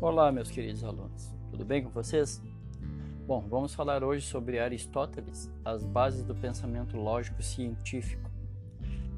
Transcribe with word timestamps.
Olá, 0.00 0.32
meus 0.32 0.50
queridos 0.50 0.82
alunos, 0.82 1.30
tudo 1.50 1.64
bem 1.64 1.84
com 1.84 1.90
vocês? 1.90 2.42
Bom, 3.26 3.46
vamos 3.48 3.74
falar 3.74 4.02
hoje 4.02 4.26
sobre 4.26 4.58
Aristóteles, 4.58 5.50
as 5.64 5.84
bases 5.84 6.24
do 6.24 6.34
pensamento 6.34 6.96
lógico 6.96 7.42
científico. 7.42 8.30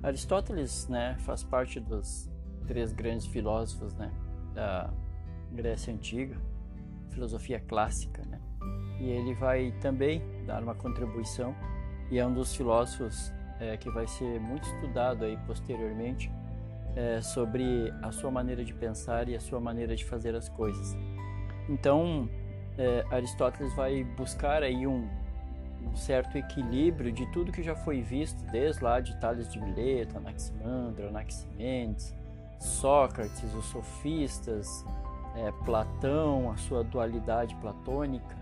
Aristóteles, 0.02 0.88
né, 0.88 1.16
faz 1.20 1.44
parte 1.44 1.78
dos 1.78 2.28
três 2.66 2.92
grandes 2.92 3.26
filósofos, 3.26 3.94
né, 3.94 4.12
da 4.52 4.92
Grécia 5.52 5.94
antiga, 5.94 6.36
filosofia 7.10 7.60
clássica, 7.60 8.22
né, 8.26 8.40
e 9.00 9.08
ele 9.08 9.34
vai 9.34 9.72
também 9.80 10.20
dar 10.46 10.62
uma 10.62 10.74
contribuição 10.74 11.54
e 12.10 12.18
é 12.18 12.26
um 12.26 12.34
dos 12.34 12.54
filósofos 12.54 13.32
é, 13.60 13.76
que 13.76 13.88
vai 13.88 14.06
ser 14.06 14.40
muito 14.40 14.64
estudado 14.64 15.24
aí 15.24 15.38
posteriormente 15.46 16.30
é, 16.94 17.20
sobre 17.20 17.92
a 18.02 18.12
sua 18.12 18.30
maneira 18.30 18.64
de 18.64 18.74
pensar 18.74 19.28
e 19.28 19.34
a 19.34 19.40
sua 19.40 19.60
maneira 19.60 19.96
de 19.96 20.04
fazer 20.04 20.34
as 20.34 20.48
coisas. 20.48 20.96
Então, 21.68 22.28
é, 22.76 23.04
Aristóteles 23.10 23.74
vai 23.74 24.04
buscar 24.04 24.62
aí 24.62 24.86
um, 24.86 25.08
um, 25.84 25.96
certo 25.96 26.36
equilíbrio 26.36 27.12
de 27.12 27.26
tudo 27.32 27.52
que 27.52 27.62
já 27.62 27.74
foi 27.74 28.00
visto, 28.00 28.42
desde 28.50 28.82
lá 28.82 29.00
de 29.00 29.18
Tales 29.20 29.50
de 29.50 29.60
Mileto, 29.60 30.16
Anaximandro, 30.16 31.08
Anaximenes, 31.08 32.14
Sócrates, 32.58 33.54
os 33.54 33.64
sofistas, 33.66 34.84
é, 35.36 35.50
Platão, 35.64 36.50
a 36.50 36.56
sua 36.56 36.84
dualidade 36.84 37.54
platônica, 37.56 38.36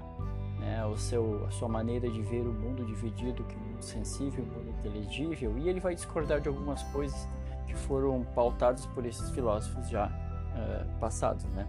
né, 0.59 0.84
o 0.84 0.96
seu, 0.96 1.46
a 1.46 1.51
sua 1.51 1.68
maneira 1.68 2.10
de 2.10 2.20
ver 2.20 2.42
o 2.42 2.52
mundo 2.52 2.84
dividido, 2.84 3.45
que 3.45 3.54
o 3.54 3.59
mundo 3.59 3.82
sensível 3.82 4.45
o 4.45 4.46
mundo 4.46 4.70
inteligível, 4.78 5.56
e 5.56 5.68
ele 5.68 5.80
vai 5.80 5.95
discordar 5.95 6.40
de 6.40 6.48
algumas 6.48 6.82
coisas 6.84 7.26
que 7.70 7.77
foram 7.77 8.24
pautados 8.34 8.87
por 8.87 9.06
esses 9.06 9.30
filósofos 9.30 9.88
já 9.88 10.06
uh, 10.06 10.99
passados, 10.99 11.45
né? 11.46 11.66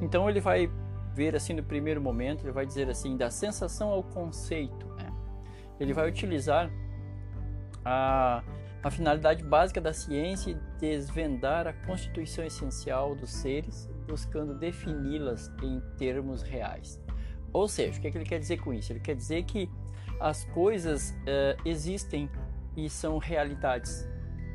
Então 0.00 0.30
ele 0.30 0.40
vai 0.40 0.70
ver 1.14 1.34
assim 1.34 1.52
no 1.52 1.62
primeiro 1.62 2.00
momento, 2.00 2.44
ele 2.44 2.52
vai 2.52 2.64
dizer 2.64 2.88
assim 2.88 3.16
da 3.16 3.30
sensação 3.30 3.90
ao 3.90 4.02
conceito, 4.02 4.86
né? 4.94 5.12
Ele 5.78 5.92
vai 5.92 6.08
utilizar 6.08 6.70
a, 7.84 8.42
a 8.82 8.90
finalidade 8.90 9.42
básica 9.42 9.80
da 9.80 9.92
ciência 9.92 10.52
e 10.52 10.54
desvendar 10.78 11.66
a 11.66 11.72
constituição 11.72 12.44
essencial 12.44 13.14
dos 13.14 13.30
seres, 13.30 13.90
buscando 14.06 14.54
defini-las 14.54 15.50
em 15.62 15.80
termos 15.98 16.42
reais. 16.42 17.00
Ou 17.52 17.68
seja, 17.68 17.98
o 17.98 18.00
que, 18.00 18.08
é 18.08 18.10
que 18.10 18.18
ele 18.18 18.24
quer 18.24 18.38
dizer 18.38 18.58
com 18.58 18.72
isso? 18.72 18.92
Ele 18.92 19.00
quer 19.00 19.14
dizer 19.14 19.44
que 19.44 19.68
as 20.20 20.44
coisas 20.46 21.10
uh, 21.10 21.60
existem 21.64 22.30
e 22.76 22.88
são 22.88 23.18
realidades. 23.18 24.08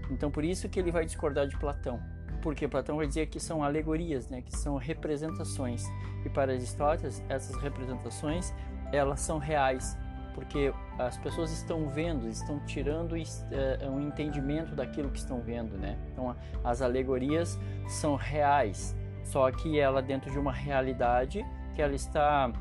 Então 0.10 0.32
por 0.32 0.44
isso 0.44 0.68
que 0.70 0.80
ele 0.80 0.92
vai 0.92 1.06
discordar 1.06 1.48
de 1.48 1.58
Platão, 1.58 2.00
porque 2.42 2.68
Platão 2.68 2.98
vai 2.98 3.08
dizer 3.08 3.28
que 3.28 3.40
são 3.40 3.64
alegorias, 3.64 4.30
né, 4.30 4.42
que 4.42 4.56
são 4.56 4.78
representações. 4.78 5.86
E 6.26 6.30
para 6.30 6.54
Aristóteles, 6.54 7.24
essas 7.30 7.56
representações, 7.62 8.54
elas 8.92 9.20
são 9.20 9.38
reais, 9.38 9.98
porque 10.34 10.74
as 10.98 11.18
pessoas 11.18 11.52
estão 11.52 11.88
vendo, 11.90 12.28
estão 12.28 12.60
tirando 12.66 13.14
uh, 13.14 13.92
um 13.92 14.00
entendimento 14.00 14.76
daquilo 14.76 15.10
que 15.10 15.20
estão 15.20 15.42
vendo, 15.42 15.78
né? 15.78 15.98
Então 16.12 16.36
as 16.64 16.82
alegorias 16.82 17.60
são 17.88 18.16
reais, 18.16 18.96
só 19.24 19.52
que 19.52 19.80
ela 19.80 20.02
dentro 20.02 20.32
de 20.32 20.40
uma 20.40 20.54
realidade 20.54 21.46
que 21.76 21.82
ela 21.82 21.94
está 21.94 22.52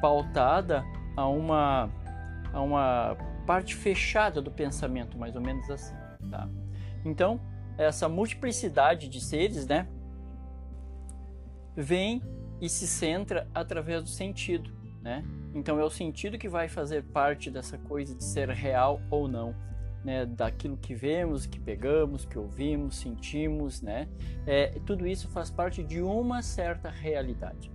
pautada 0.00 0.84
a 1.16 1.26
uma 1.26 1.90
a 2.52 2.60
uma 2.60 3.16
parte 3.46 3.76
fechada 3.76 4.42
do 4.42 4.50
pensamento, 4.50 5.16
mais 5.16 5.36
ou 5.36 5.42
menos 5.42 5.70
assim, 5.70 5.94
tá? 6.30 6.48
Então, 7.04 7.40
essa 7.78 8.08
multiplicidade 8.08 9.08
de 9.08 9.20
seres, 9.20 9.66
né, 9.66 9.88
vem 11.76 12.22
e 12.60 12.68
se 12.68 12.86
centra 12.86 13.48
através 13.54 14.02
do 14.02 14.08
sentido, 14.08 14.70
né? 15.02 15.24
Então 15.54 15.80
é 15.80 15.84
o 15.84 15.90
sentido 15.90 16.38
que 16.38 16.48
vai 16.48 16.68
fazer 16.68 17.02
parte 17.04 17.50
dessa 17.50 17.78
coisa 17.78 18.14
de 18.14 18.22
ser 18.22 18.48
real 18.50 19.00
ou 19.10 19.26
não, 19.26 19.54
né? 20.04 20.26
Daquilo 20.26 20.76
que 20.76 20.94
vemos, 20.94 21.46
que 21.46 21.58
pegamos, 21.58 22.24
que 22.24 22.38
ouvimos, 22.38 22.96
sentimos, 22.96 23.80
né? 23.80 24.08
É, 24.46 24.68
tudo 24.84 25.06
isso 25.06 25.28
faz 25.28 25.50
parte 25.50 25.82
de 25.82 26.02
uma 26.02 26.42
certa 26.42 26.90
realidade. 26.90 27.72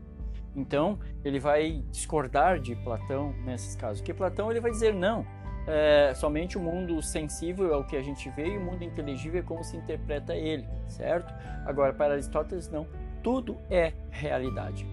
Então 0.56 1.00
ele 1.24 1.40
vai 1.40 1.84
discordar 1.92 2.60
de 2.60 2.76
Platão 2.76 3.34
nesses 3.44 3.76
casos, 3.76 4.00
porque 4.00 4.14
Platão 4.14 4.50
ele 4.52 4.62
vai 4.62 4.72
dizer 4.72 4.94
não, 4.94 5.26
é, 5.68 6.14
somente 6.14 6.58
o 6.58 6.62
mundo 6.62 7.02
sensível 7.02 7.74
é 7.74 7.78
o 7.78 7.84
que 7.84 7.98
a 7.98 8.02
gente 8.02 8.30
vê 8.32 8.54
e 8.54 8.58
o 8.58 8.62
mundo 8.62 8.84
inteligível 8.84 9.40
é 9.40 9.44
como 9.44 9.64
se 9.64 9.76
interpreta 9.76 10.36
ele, 10.36 10.68
certo? 10.88 11.34
Agora, 11.66 11.94
para 11.94 12.14
Aristóteles, 12.14 12.70
não. 12.70 12.88
Tudo 13.24 13.58
é 13.70 13.94
realidade. 14.12 14.86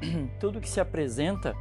tudo 0.38 0.60
que 0.60 0.68
se 0.68 0.80
apresenta 0.80 1.54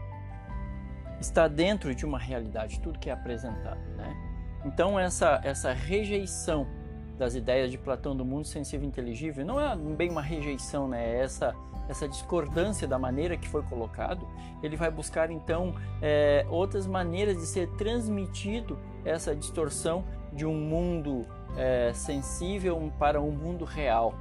está 1.19 1.47
dentro 1.47 1.93
de 1.93 2.05
uma 2.05 2.19
realidade, 2.19 2.79
tudo 2.79 2.99
que 2.99 3.09
é 3.09 3.13
apresentado, 3.13 3.81
né? 3.97 4.15
Então, 4.65 4.99
essa, 4.99 5.41
essa 5.43 5.73
rejeição 5.73 6.67
das 7.19 7.35
ideias 7.35 7.69
de 7.69 7.77
Platão 7.77 8.15
do 8.15 8.25
mundo 8.25 8.47
sensível 8.47 8.85
e 8.85 8.87
inteligível 8.87 9.45
não 9.45 9.59
é 9.59 9.75
bem 9.75 10.09
uma 10.09 10.21
rejeição, 10.21 10.87
né? 10.87 11.05
É 11.05 11.19
essa 11.21 11.53
essa 11.89 12.07
discordância 12.07 12.87
da 12.87 12.99
maneira 12.99 13.35
que 13.35 13.49
foi 13.49 13.63
colocado, 13.63 14.27
ele 14.61 14.77
vai 14.77 14.91
buscar 14.91 15.31
então 15.31 15.73
é, 15.99 16.45
outras 16.47 16.85
maneiras 16.85 17.35
de 17.35 17.47
ser 17.47 17.67
transmitido 17.71 18.77
essa 19.03 19.35
distorção 19.35 20.05
de 20.31 20.45
um 20.45 20.53
mundo 20.53 21.25
é, 21.57 21.91
sensível 21.93 22.93
para 22.99 23.19
um 23.19 23.31
mundo 23.31 23.65
real. 23.65 24.13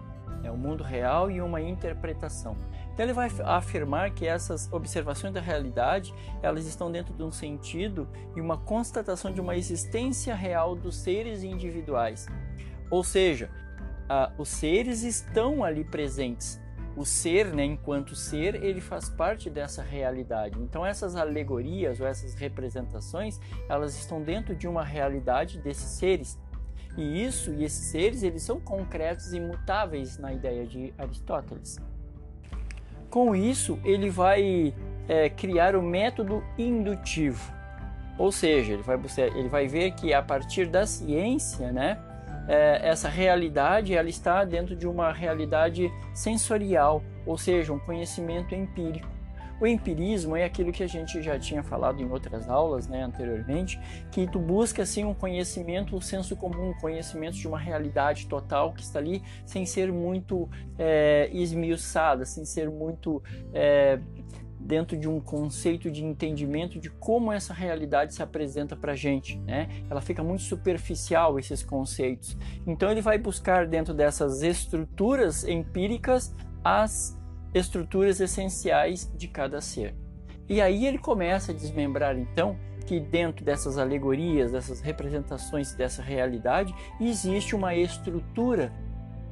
É 0.42 0.50
um 0.50 0.56
mundo 0.56 0.82
real 0.82 1.30
e 1.30 1.42
uma 1.42 1.60
interpretação. 1.60 2.56
Então 2.94 3.04
ele 3.04 3.12
vai 3.12 3.30
afirmar 3.44 4.12
que 4.12 4.26
essas 4.26 4.72
observações 4.72 5.34
da 5.34 5.40
realidade 5.40 6.14
elas 6.42 6.64
estão 6.64 6.90
dentro 6.90 7.12
de 7.12 7.22
um 7.22 7.30
sentido 7.30 8.08
e 8.34 8.40
uma 8.40 8.56
constatação 8.56 9.30
de 9.30 9.40
uma 9.42 9.56
existência 9.56 10.34
real 10.34 10.74
dos 10.74 10.96
seres 10.96 11.42
individuais. 11.42 12.26
Ou 12.90 13.04
seja, 13.04 13.50
os 14.38 14.48
seres 14.48 15.02
estão 15.02 15.62
ali 15.62 15.84
presentes, 15.84 16.60
o 16.96 17.04
ser, 17.04 17.54
né, 17.54 17.64
enquanto 17.64 18.16
ser, 18.16 18.56
ele 18.56 18.80
faz 18.80 19.08
parte 19.08 19.48
dessa 19.48 19.82
realidade. 19.82 20.58
Então 20.60 20.84
essas 20.84 21.14
alegorias 21.14 22.00
ou 22.00 22.06
essas 22.06 22.34
representações, 22.34 23.38
elas 23.68 23.96
estão 23.96 24.20
dentro 24.20 24.56
de 24.56 24.66
uma 24.66 24.82
realidade 24.82 25.58
desses 25.58 25.90
seres. 25.90 26.38
E 26.96 27.24
isso 27.24 27.52
e 27.52 27.62
esses 27.62 27.86
seres, 27.86 28.24
eles 28.24 28.42
são 28.42 28.58
concretos 28.58 29.32
e 29.32 29.36
imutáveis 29.36 30.18
na 30.18 30.32
ideia 30.32 30.66
de 30.66 30.92
Aristóteles. 30.98 31.78
Com 33.08 33.34
isso, 33.36 33.78
ele 33.84 34.10
vai 34.10 34.74
é, 35.06 35.30
criar 35.30 35.76
o 35.76 35.82
método 35.82 36.42
indutivo. 36.58 37.52
Ou 38.18 38.32
seja, 38.32 38.72
ele 38.72 38.82
vai, 38.82 39.00
ele 39.36 39.48
vai 39.48 39.68
ver 39.68 39.92
que 39.92 40.12
a 40.12 40.20
partir 40.20 40.66
da 40.66 40.84
ciência, 40.84 41.70
né, 41.70 42.02
é, 42.48 42.80
essa 42.88 43.08
realidade 43.08 43.94
ela 43.94 44.08
está 44.08 44.44
dentro 44.44 44.74
de 44.74 44.88
uma 44.88 45.12
realidade 45.12 45.92
sensorial, 46.14 47.02
ou 47.26 47.36
seja, 47.36 47.72
um 47.72 47.78
conhecimento 47.78 48.54
empírico. 48.54 49.18
O 49.60 49.66
empirismo 49.66 50.36
é 50.36 50.44
aquilo 50.44 50.70
que 50.70 50.84
a 50.84 50.86
gente 50.86 51.20
já 51.20 51.36
tinha 51.36 51.64
falado 51.64 52.00
em 52.00 52.08
outras 52.08 52.48
aulas 52.48 52.86
né, 52.86 53.02
anteriormente, 53.02 53.78
que 54.10 54.26
tu 54.26 54.38
busca 54.38 54.82
assim 54.82 55.04
um 55.04 55.12
conhecimento, 55.12 55.96
um 55.96 56.00
senso 56.00 56.36
comum, 56.36 56.70
um 56.70 56.74
conhecimento 56.74 57.36
de 57.36 57.48
uma 57.48 57.58
realidade 57.58 58.28
total 58.28 58.72
que 58.72 58.82
está 58.82 59.00
ali 59.00 59.20
sem 59.44 59.66
ser 59.66 59.92
muito 59.92 60.48
é, 60.78 61.28
esmiuçada, 61.32 62.24
sem 62.24 62.44
ser 62.44 62.70
muito 62.70 63.20
é, 63.52 63.98
dentro 64.58 64.96
de 64.96 65.08
um 65.08 65.20
conceito 65.20 65.90
de 65.90 66.04
entendimento 66.04 66.78
de 66.78 66.90
como 66.90 67.32
essa 67.32 67.54
realidade 67.54 68.14
se 68.14 68.22
apresenta 68.22 68.74
para 68.74 68.92
a 68.92 68.96
gente, 68.96 69.38
né? 69.40 69.68
Ela 69.88 70.00
fica 70.00 70.22
muito 70.22 70.42
superficial 70.42 71.38
esses 71.38 71.62
conceitos. 71.62 72.36
Então 72.66 72.90
ele 72.90 73.00
vai 73.00 73.18
buscar 73.18 73.66
dentro 73.66 73.94
dessas 73.94 74.42
estruturas 74.42 75.44
empíricas 75.44 76.34
as 76.64 77.16
estruturas 77.54 78.20
essenciais 78.20 79.10
de 79.16 79.28
cada 79.28 79.60
ser. 79.60 79.94
E 80.48 80.60
aí 80.60 80.86
ele 80.86 80.98
começa 80.98 81.52
a 81.52 81.54
desmembrar 81.54 82.18
então 82.18 82.56
que 82.86 82.98
dentro 82.98 83.44
dessas 83.44 83.76
alegorias, 83.76 84.52
dessas 84.52 84.80
representações 84.80 85.74
dessa 85.74 86.02
realidade, 86.02 86.74
existe 87.00 87.54
uma 87.54 87.74
estrutura 87.74 88.72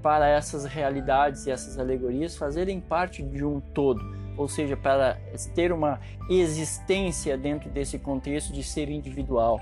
para 0.02 0.28
essas 0.28 0.64
realidades 0.66 1.46
e 1.46 1.50
essas 1.50 1.78
alegorias 1.78 2.36
fazerem 2.36 2.80
parte 2.80 3.22
de 3.22 3.44
um 3.44 3.60
todo 3.60 4.25
ou 4.36 4.48
seja, 4.48 4.76
para 4.76 5.18
ter 5.54 5.72
uma 5.72 6.00
existência 6.28 7.36
dentro 7.36 7.70
desse 7.70 7.98
contexto 7.98 8.52
de 8.52 8.62
ser 8.62 8.88
individual. 8.88 9.60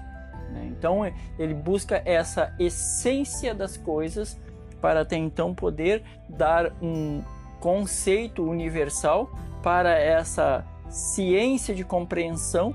Né? 0.50 0.72
Então, 0.76 1.00
ele 1.38 1.54
busca 1.54 2.02
essa 2.04 2.54
essência 2.58 3.54
das 3.54 3.76
coisas 3.76 4.38
para 4.80 5.00
até 5.00 5.16
então 5.16 5.54
poder 5.54 6.02
dar 6.28 6.72
um 6.82 7.22
conceito 7.60 8.44
universal 8.44 9.30
para 9.62 9.98
essa 9.98 10.64
ciência 10.90 11.74
de 11.74 11.82
compreensão 11.82 12.74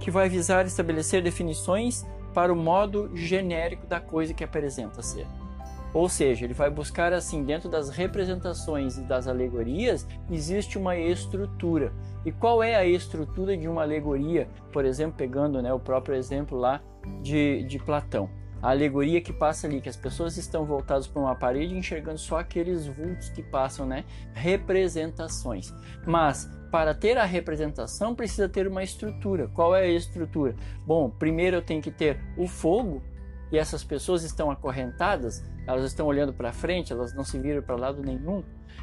que 0.00 0.10
vai 0.10 0.28
visar 0.28 0.66
estabelecer 0.66 1.22
definições 1.22 2.04
para 2.34 2.52
o 2.52 2.56
modo 2.56 3.16
genérico 3.16 3.86
da 3.86 4.00
coisa 4.00 4.34
que 4.34 4.42
apresenta 4.42 5.00
ser. 5.02 5.26
Ou 5.94 6.08
seja, 6.08 6.44
ele 6.44 6.52
vai 6.52 6.68
buscar 6.68 7.12
assim, 7.12 7.44
dentro 7.44 7.68
das 7.68 7.88
representações 7.88 8.98
e 8.98 9.02
das 9.02 9.28
alegorias, 9.28 10.06
existe 10.28 10.76
uma 10.76 10.96
estrutura. 10.96 11.92
E 12.26 12.32
qual 12.32 12.62
é 12.62 12.74
a 12.74 12.84
estrutura 12.84 13.56
de 13.56 13.68
uma 13.68 13.82
alegoria? 13.82 14.48
Por 14.72 14.84
exemplo, 14.84 15.16
pegando 15.16 15.62
né, 15.62 15.72
o 15.72 15.78
próprio 15.78 16.16
exemplo 16.16 16.58
lá 16.58 16.82
de, 17.22 17.62
de 17.62 17.78
Platão. 17.78 18.28
A 18.60 18.70
alegoria 18.70 19.20
que 19.20 19.32
passa 19.32 19.66
ali, 19.66 19.80
que 19.80 19.90
as 19.90 19.96
pessoas 19.96 20.36
estão 20.36 20.64
voltadas 20.64 21.06
para 21.06 21.20
uma 21.20 21.34
parede 21.34 21.76
enxergando 21.76 22.18
só 22.18 22.38
aqueles 22.38 22.86
vultos 22.86 23.28
que 23.28 23.42
passam, 23.42 23.86
né? 23.86 24.04
Representações. 24.32 25.72
Mas 26.06 26.50
para 26.72 26.94
ter 26.94 27.18
a 27.18 27.24
representação 27.24 28.14
precisa 28.14 28.48
ter 28.48 28.66
uma 28.66 28.82
estrutura. 28.82 29.48
Qual 29.48 29.76
é 29.76 29.82
a 29.82 29.88
estrutura? 29.88 30.56
Bom, 30.84 31.10
primeiro 31.10 31.58
eu 31.58 31.62
tenho 31.62 31.82
que 31.82 31.90
ter 31.90 32.18
o 32.38 32.48
fogo, 32.48 33.02
e 33.50 33.58
essas 33.58 33.84
pessoas 33.84 34.24
estão 34.24 34.50
acorrentadas, 34.50 35.44
elas 35.66 35.84
estão 35.84 36.06
olhando 36.06 36.32
para 36.32 36.52
frente, 36.52 36.92
elas 36.92 37.14
não 37.14 37.24
se 37.24 37.38
viram 37.38 37.62
para 37.62 37.76
lado 37.76 38.02
nenhum, 38.02 38.42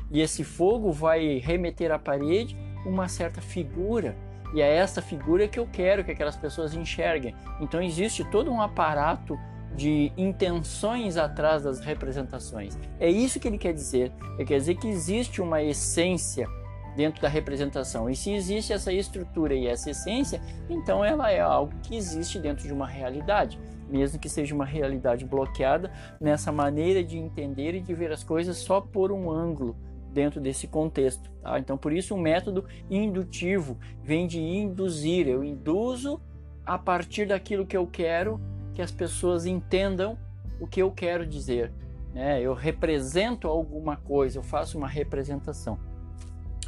e 0.09 0.21
esse 0.21 0.43
fogo 0.43 0.91
vai 0.91 1.37
remeter 1.37 1.91
à 1.91 1.99
parede 1.99 2.57
uma 2.85 3.07
certa 3.07 3.41
figura, 3.41 4.15
e 4.53 4.61
é 4.61 4.75
essa 4.75 5.01
figura 5.01 5.47
que 5.47 5.59
eu 5.59 5.67
quero 5.71 6.03
que 6.03 6.11
aquelas 6.11 6.35
pessoas 6.35 6.73
enxerguem. 6.73 7.33
Então 7.59 7.81
existe 7.81 8.23
todo 8.25 8.51
um 8.51 8.61
aparato 8.61 9.39
de 9.75 10.11
intenções 10.17 11.15
atrás 11.15 11.63
das 11.63 11.79
representações. 11.79 12.77
É 12.99 13.09
isso 13.09 13.39
que 13.39 13.47
ele 13.47 13.57
quer 13.57 13.73
dizer. 13.73 14.11
Ele 14.35 14.45
quer 14.45 14.57
dizer 14.57 14.75
que 14.75 14.87
existe 14.87 15.41
uma 15.41 15.63
essência 15.63 16.47
dentro 16.95 17.21
da 17.21 17.29
representação. 17.29 18.09
E 18.09 18.15
se 18.15 18.33
existe 18.33 18.73
essa 18.73 18.91
estrutura 18.91 19.53
e 19.53 19.67
essa 19.67 19.89
essência, 19.89 20.41
então 20.69 21.03
ela 21.03 21.31
é 21.31 21.39
algo 21.39 21.73
que 21.83 21.95
existe 21.95 22.37
dentro 22.37 22.67
de 22.67 22.73
uma 22.73 22.87
realidade, 22.87 23.57
mesmo 23.91 24.19
que 24.19 24.29
seja 24.29 24.55
uma 24.55 24.65
realidade 24.65 25.25
bloqueada 25.25 25.91
nessa 26.19 26.51
maneira 26.51 27.03
de 27.03 27.17
entender 27.17 27.75
e 27.75 27.81
de 27.81 27.93
ver 27.93 28.11
as 28.11 28.23
coisas 28.23 28.57
só 28.57 28.79
por 28.79 29.11
um 29.11 29.29
ângulo 29.29 29.75
dentro 30.13 30.39
desse 30.39 30.67
contexto. 30.67 31.29
Tá? 31.41 31.59
Então, 31.59 31.77
por 31.77 31.91
isso, 31.91 32.15
o 32.15 32.19
método 32.19 32.65
indutivo 32.89 33.77
vem 34.03 34.27
de 34.27 34.39
induzir. 34.39 35.27
Eu 35.27 35.43
induzo 35.43 36.19
a 36.65 36.77
partir 36.77 37.27
daquilo 37.27 37.65
que 37.65 37.75
eu 37.75 37.87
quero 37.87 38.39
que 38.73 38.81
as 38.81 38.91
pessoas 38.91 39.45
entendam 39.45 40.17
o 40.59 40.67
que 40.67 40.81
eu 40.81 40.91
quero 40.91 41.25
dizer. 41.25 41.71
Né? 42.13 42.41
Eu 42.41 42.53
represento 42.53 43.47
alguma 43.47 43.97
coisa, 43.97 44.37
eu 44.37 44.43
faço 44.43 44.77
uma 44.77 44.87
representação. 44.87 45.79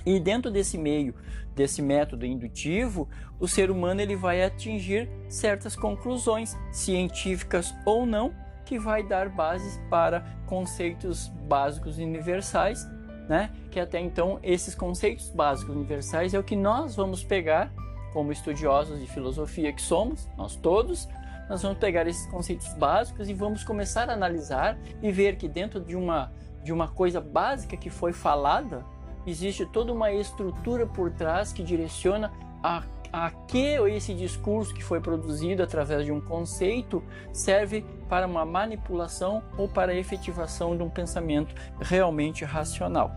E 0.05 0.19
dentro 0.19 0.51
desse 0.51 0.77
meio, 0.77 1.15
desse 1.55 1.81
método 1.81 2.25
indutivo, 2.25 3.07
o 3.39 3.47
ser 3.47 3.71
humano 3.71 4.01
ele 4.01 4.15
vai 4.15 4.44
atingir 4.44 5.09
certas 5.29 5.75
conclusões, 5.75 6.57
científicas 6.71 7.73
ou 7.85 8.05
não, 8.05 8.33
que 8.65 8.79
vai 8.79 9.03
dar 9.03 9.29
bases 9.29 9.79
para 9.89 10.21
conceitos 10.45 11.27
básicos 11.47 11.97
universais, 11.97 12.88
né? 13.27 13.51
Que 13.71 13.79
até 13.79 14.00
então 14.00 14.39
esses 14.41 14.75
conceitos 14.75 15.29
básicos 15.29 15.75
universais 15.75 16.33
é 16.33 16.39
o 16.39 16.44
que 16.44 16.55
nós 16.55 16.95
vamos 16.95 17.23
pegar 17.23 17.71
como 18.11 18.31
estudiosos 18.31 19.00
de 19.00 19.07
filosofia 19.07 19.73
que 19.73 19.81
somos, 19.81 20.29
nós 20.38 20.55
todos, 20.55 21.07
nós 21.50 21.61
vamos 21.61 21.77
pegar 21.77 22.07
esses 22.07 22.27
conceitos 22.27 22.71
básicos 22.73 23.27
e 23.27 23.33
vamos 23.33 23.63
começar 23.63 24.09
a 24.09 24.13
analisar 24.13 24.77
e 25.01 25.11
ver 25.11 25.35
que 25.35 25.47
dentro 25.47 25.79
de 25.79 25.95
uma 25.95 26.31
de 26.63 26.71
uma 26.71 26.88
coisa 26.88 27.19
básica 27.19 27.75
que 27.75 27.89
foi 27.89 28.13
falada, 28.13 28.85
existe 29.25 29.65
toda 29.65 29.91
uma 29.91 30.11
estrutura 30.11 30.85
por 30.85 31.11
trás 31.11 31.51
que 31.53 31.63
direciona 31.63 32.31
a, 32.61 32.83
a 33.11 33.31
que 33.31 33.75
esse 33.89 34.13
discurso 34.13 34.73
que 34.73 34.83
foi 34.83 34.99
produzido 34.99 35.61
através 35.61 36.05
de 36.05 36.11
um 36.11 36.21
conceito 36.21 37.03
serve 37.31 37.85
para 38.09 38.25
uma 38.25 38.45
manipulação 38.45 39.43
ou 39.57 39.67
para 39.67 39.91
a 39.91 39.95
efetivação 39.95 40.75
de 40.75 40.83
um 40.83 40.89
pensamento 40.89 41.53
realmente 41.79 42.43
racional. 42.43 43.11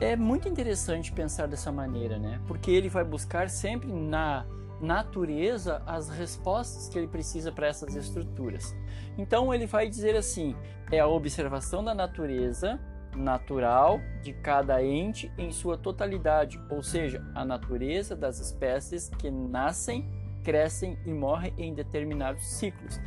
É 0.00 0.14
muito 0.14 0.48
interessante 0.48 1.10
pensar 1.10 1.48
dessa 1.48 1.72
maneira, 1.72 2.18
né? 2.18 2.40
Porque 2.46 2.70
ele 2.70 2.88
vai 2.88 3.02
buscar 3.02 3.50
sempre 3.50 3.92
na 3.92 4.46
natureza 4.80 5.82
as 5.84 6.08
respostas 6.08 6.88
que 6.88 6.96
ele 6.96 7.08
precisa 7.08 7.50
para 7.50 7.66
essas 7.66 7.96
estruturas. 7.96 8.76
Então 9.16 9.52
ele 9.52 9.66
vai 9.66 9.88
dizer 9.88 10.14
assim: 10.16 10.54
é 10.90 11.00
a 11.00 11.06
observação 11.06 11.82
da 11.82 11.94
natureza 11.94 12.78
natural 13.16 14.00
de 14.22 14.32
cada 14.32 14.82
ente 14.82 15.32
em 15.38 15.50
sua 15.50 15.76
totalidade, 15.76 16.60
ou 16.70 16.82
seja, 16.82 17.24
a 17.34 17.44
natureza 17.44 18.14
das 18.14 18.38
espécies 18.38 19.08
que 19.08 19.30
nascem, 19.30 20.08
crescem 20.42 20.98
e 21.04 21.12
morrem 21.12 21.52
em 21.58 21.74
determinados 21.74 22.44
ciclos. 22.44 23.00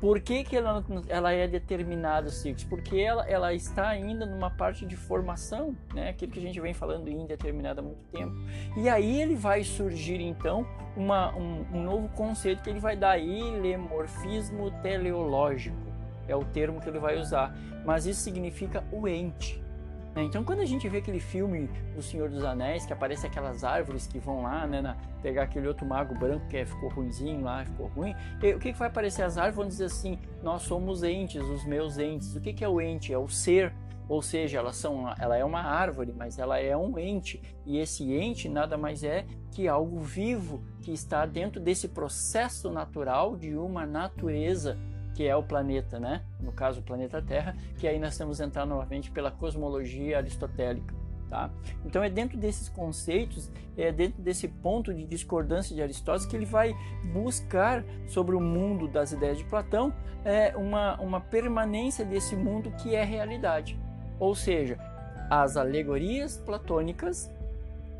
Por 0.00 0.20
que, 0.20 0.44
que 0.44 0.54
ela, 0.56 0.84
ela 1.08 1.32
é 1.32 1.48
determinada 1.48 2.28
ciclos? 2.28 2.64
Porque 2.64 2.98
ela, 2.98 3.26
ela 3.26 3.54
está 3.54 3.88
ainda 3.88 4.26
numa 4.26 4.50
parte 4.50 4.84
de 4.84 4.94
formação, 4.94 5.74
né? 5.94 6.10
aquilo 6.10 6.32
que 6.32 6.38
a 6.38 6.42
gente 6.42 6.60
vem 6.60 6.74
falando 6.74 7.08
indeterminado 7.08 7.80
há 7.80 7.82
muito 7.82 8.04
tempo. 8.12 8.34
E 8.76 8.88
aí 8.90 9.22
ele 9.22 9.34
vai 9.34 9.64
surgir 9.64 10.20
então 10.20 10.66
uma, 10.94 11.34
um, 11.34 11.64
um 11.72 11.82
novo 11.82 12.08
conceito 12.10 12.62
que 12.62 12.68
ele 12.68 12.80
vai 12.80 12.94
dar, 12.94 13.18
ilemorfismo 13.18 14.70
teleológico 14.82 15.85
é 16.28 16.34
o 16.34 16.44
termo 16.44 16.80
que 16.80 16.88
ele 16.88 16.98
vai 16.98 17.18
usar, 17.18 17.54
mas 17.84 18.06
isso 18.06 18.20
significa 18.20 18.84
o 18.92 19.06
ente. 19.06 19.62
Né? 20.16 20.24
Então, 20.24 20.42
quando 20.42 20.60
a 20.60 20.64
gente 20.64 20.88
vê 20.88 20.98
aquele 20.98 21.20
filme 21.20 21.68
do 21.94 22.00
Senhor 22.00 22.30
dos 22.30 22.42
Anéis, 22.42 22.86
que 22.86 22.92
aparece 22.92 23.26
aquelas 23.26 23.62
árvores 23.62 24.06
que 24.06 24.18
vão 24.18 24.42
lá, 24.42 24.66
né, 24.66 24.80
na, 24.80 24.96
pegar 25.22 25.42
aquele 25.42 25.68
outro 25.68 25.86
mago 25.86 26.14
branco 26.18 26.48
que 26.48 26.56
é, 26.56 26.64
ficou 26.64 26.88
ruimzinho 26.88 27.42
lá, 27.42 27.64
ficou 27.66 27.88
ruim, 27.88 28.16
e, 28.42 28.54
o 28.54 28.58
que, 28.58 28.72
que 28.72 28.78
vai 28.78 28.88
aparecer? 28.88 29.22
As 29.22 29.36
árvores 29.36 29.56
vão 29.56 29.68
dizer 29.68 29.84
assim: 29.84 30.18
nós 30.42 30.62
somos 30.62 31.02
entes, 31.02 31.42
os 31.42 31.66
meus 31.66 31.98
entes. 31.98 32.34
O 32.34 32.40
que, 32.40 32.54
que 32.54 32.64
é 32.64 32.68
o 32.68 32.80
ente? 32.80 33.12
É 33.12 33.18
o 33.18 33.28
ser. 33.28 33.72
Ou 34.08 34.22
seja, 34.22 34.58
elas 34.58 34.76
são, 34.76 35.12
ela 35.18 35.36
é 35.36 35.44
uma 35.44 35.60
árvore, 35.60 36.14
mas 36.16 36.38
ela 36.38 36.60
é 36.60 36.76
um 36.76 36.96
ente. 36.96 37.42
E 37.66 37.78
esse 37.78 38.14
ente 38.14 38.48
nada 38.48 38.78
mais 38.78 39.02
é 39.02 39.26
que 39.50 39.66
algo 39.66 39.98
vivo 39.98 40.62
que 40.80 40.92
está 40.92 41.26
dentro 41.26 41.60
desse 41.60 41.88
processo 41.88 42.70
natural 42.70 43.36
de 43.36 43.56
uma 43.56 43.84
natureza 43.84 44.78
que 45.16 45.26
é 45.26 45.34
o 45.34 45.42
planeta, 45.42 45.98
né? 45.98 46.22
No 46.38 46.52
caso, 46.52 46.80
o 46.80 46.82
planeta 46.82 47.22
Terra, 47.22 47.56
que 47.78 47.88
aí 47.88 47.98
nós 47.98 48.18
temos 48.18 48.38
entrar 48.38 48.66
novamente 48.66 49.10
pela 49.10 49.30
cosmologia 49.30 50.18
aristotélica. 50.18 50.94
Tá? 51.30 51.50
Então 51.84 52.04
é 52.04 52.10
dentro 52.10 52.38
desses 52.38 52.68
conceitos, 52.68 53.50
é 53.76 53.90
dentro 53.90 54.22
desse 54.22 54.46
ponto 54.46 54.94
de 54.94 55.04
discordância 55.04 55.74
de 55.74 55.82
Aristóteles 55.82 56.26
que 56.26 56.36
ele 56.36 56.44
vai 56.44 56.72
buscar 57.12 57.82
sobre 58.06 58.36
o 58.36 58.40
mundo 58.40 58.86
das 58.86 59.10
ideias 59.10 59.38
de 59.38 59.44
Platão 59.44 59.92
é, 60.24 60.56
uma, 60.56 61.00
uma 61.00 61.20
permanência 61.20 62.04
desse 62.04 62.36
mundo 62.36 62.70
que 62.82 62.94
é 62.94 63.02
realidade. 63.02 63.76
Ou 64.20 64.36
seja, 64.36 64.78
as 65.28 65.56
alegorias 65.56 66.36
platônicas 66.36 67.28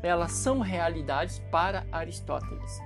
elas 0.01 0.31
são 0.31 0.59
realidades 0.59 1.39
para 1.51 1.83
Aristóteles. 1.91 2.79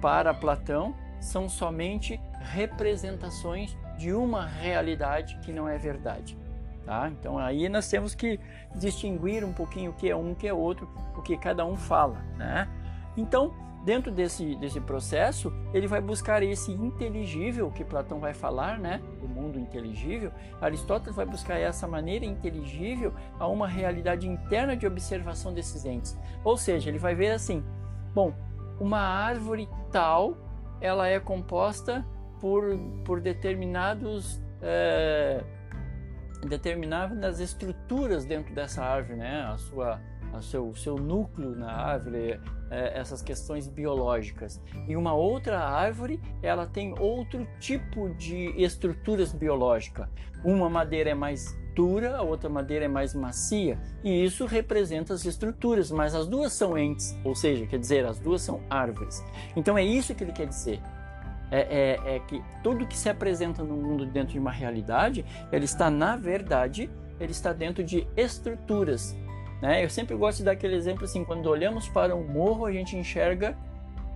Para 0.00 0.34
Platão, 0.34 0.94
são 1.22 1.48
somente 1.48 2.20
representações 2.40 3.76
de 3.96 4.12
uma 4.12 4.44
realidade 4.44 5.38
que 5.38 5.52
não 5.52 5.68
é 5.68 5.78
verdade. 5.78 6.36
Tá? 6.84 7.08
Então 7.08 7.38
aí 7.38 7.68
nós 7.68 7.88
temos 7.88 8.14
que 8.14 8.40
distinguir 8.74 9.44
um 9.44 9.52
pouquinho 9.52 9.92
o 9.92 9.94
que 9.94 10.10
é 10.10 10.16
um, 10.16 10.32
o 10.32 10.34
que 10.34 10.48
é 10.48 10.52
outro, 10.52 10.88
o 11.16 11.22
que 11.22 11.36
cada 11.36 11.64
um 11.64 11.76
fala. 11.76 12.18
Né? 12.36 12.68
Então, 13.16 13.54
dentro 13.84 14.10
desse, 14.10 14.56
desse 14.56 14.80
processo, 14.80 15.52
ele 15.72 15.86
vai 15.86 16.00
buscar 16.00 16.42
esse 16.42 16.72
inteligível 16.72 17.70
que 17.70 17.84
Platão 17.84 18.18
vai 18.18 18.34
falar, 18.34 18.78
né? 18.80 19.00
o 19.22 19.28
mundo 19.28 19.60
inteligível. 19.60 20.32
Aristóteles 20.60 21.14
vai 21.14 21.24
buscar 21.24 21.56
essa 21.56 21.86
maneira 21.86 22.24
inteligível 22.24 23.14
a 23.38 23.46
uma 23.46 23.68
realidade 23.68 24.28
interna 24.28 24.76
de 24.76 24.84
observação 24.84 25.54
desses 25.54 25.84
entes. 25.84 26.18
Ou 26.42 26.56
seja, 26.56 26.90
ele 26.90 26.98
vai 26.98 27.14
ver 27.14 27.30
assim: 27.30 27.62
bom, 28.12 28.34
uma 28.80 28.98
árvore 28.98 29.68
tal 29.92 30.36
ela 30.82 31.08
é 31.08 31.18
composta 31.18 32.04
por, 32.40 32.76
por 33.04 33.20
determinados 33.20 34.42
é, 34.60 35.42
determinadas 36.46 37.40
estruturas 37.40 38.24
dentro 38.24 38.52
dessa 38.54 38.82
árvore, 38.82 39.18
né? 39.18 39.42
A 39.42 39.56
sua 39.56 40.00
a 40.32 40.40
seu, 40.40 40.74
seu 40.74 40.96
núcleo 40.96 41.54
na 41.54 41.70
árvore, 41.70 42.40
é, 42.70 42.98
essas 42.98 43.20
questões 43.20 43.68
biológicas. 43.68 44.60
E 44.88 44.96
uma 44.96 45.12
outra 45.12 45.60
árvore, 45.60 46.20
ela 46.42 46.66
tem 46.66 46.94
outro 46.98 47.46
tipo 47.60 48.08
de 48.14 48.46
estruturas 48.56 49.32
biológicas. 49.32 50.08
Uma 50.42 50.70
madeira 50.70 51.10
é 51.10 51.14
mais 51.14 51.54
dura, 51.74 52.16
a 52.16 52.22
outra 52.22 52.48
madeira 52.48 52.84
é 52.84 52.88
mais 52.88 53.14
macia, 53.14 53.78
e 54.02 54.24
isso 54.24 54.46
representa 54.46 55.14
as 55.14 55.24
estruturas, 55.24 55.90
mas 55.90 56.14
as 56.14 56.26
duas 56.26 56.52
são 56.52 56.76
entes, 56.76 57.16
ou 57.24 57.34
seja, 57.34 57.66
quer 57.66 57.78
dizer, 57.78 58.06
as 58.06 58.18
duas 58.18 58.42
são 58.42 58.60
árvores. 58.68 59.22
Então 59.56 59.76
é 59.76 59.84
isso 59.84 60.14
que 60.14 60.24
ele 60.24 60.32
quer 60.32 60.46
dizer. 60.46 60.80
É, 61.50 61.98
é, 62.06 62.16
é 62.16 62.18
que 62.20 62.42
tudo 62.62 62.86
que 62.86 62.96
se 62.96 63.10
apresenta 63.10 63.62
no 63.62 63.76
mundo 63.76 64.06
dentro 64.06 64.32
de 64.32 64.38
uma 64.38 64.50
realidade, 64.50 65.24
ele 65.52 65.66
está, 65.66 65.90
na 65.90 66.16
verdade, 66.16 66.90
ele 67.20 67.32
está 67.32 67.52
dentro 67.52 67.84
de 67.84 68.06
estruturas. 68.16 69.14
Né? 69.60 69.84
Eu 69.84 69.90
sempre 69.90 70.16
gosto 70.16 70.38
de 70.38 70.44
dar 70.44 70.52
aquele 70.52 70.74
exemplo 70.74 71.04
assim, 71.04 71.24
quando 71.24 71.46
olhamos 71.46 71.88
para 71.88 72.16
um 72.16 72.26
morro, 72.26 72.64
a 72.64 72.72
gente 72.72 72.96
enxerga 72.96 73.56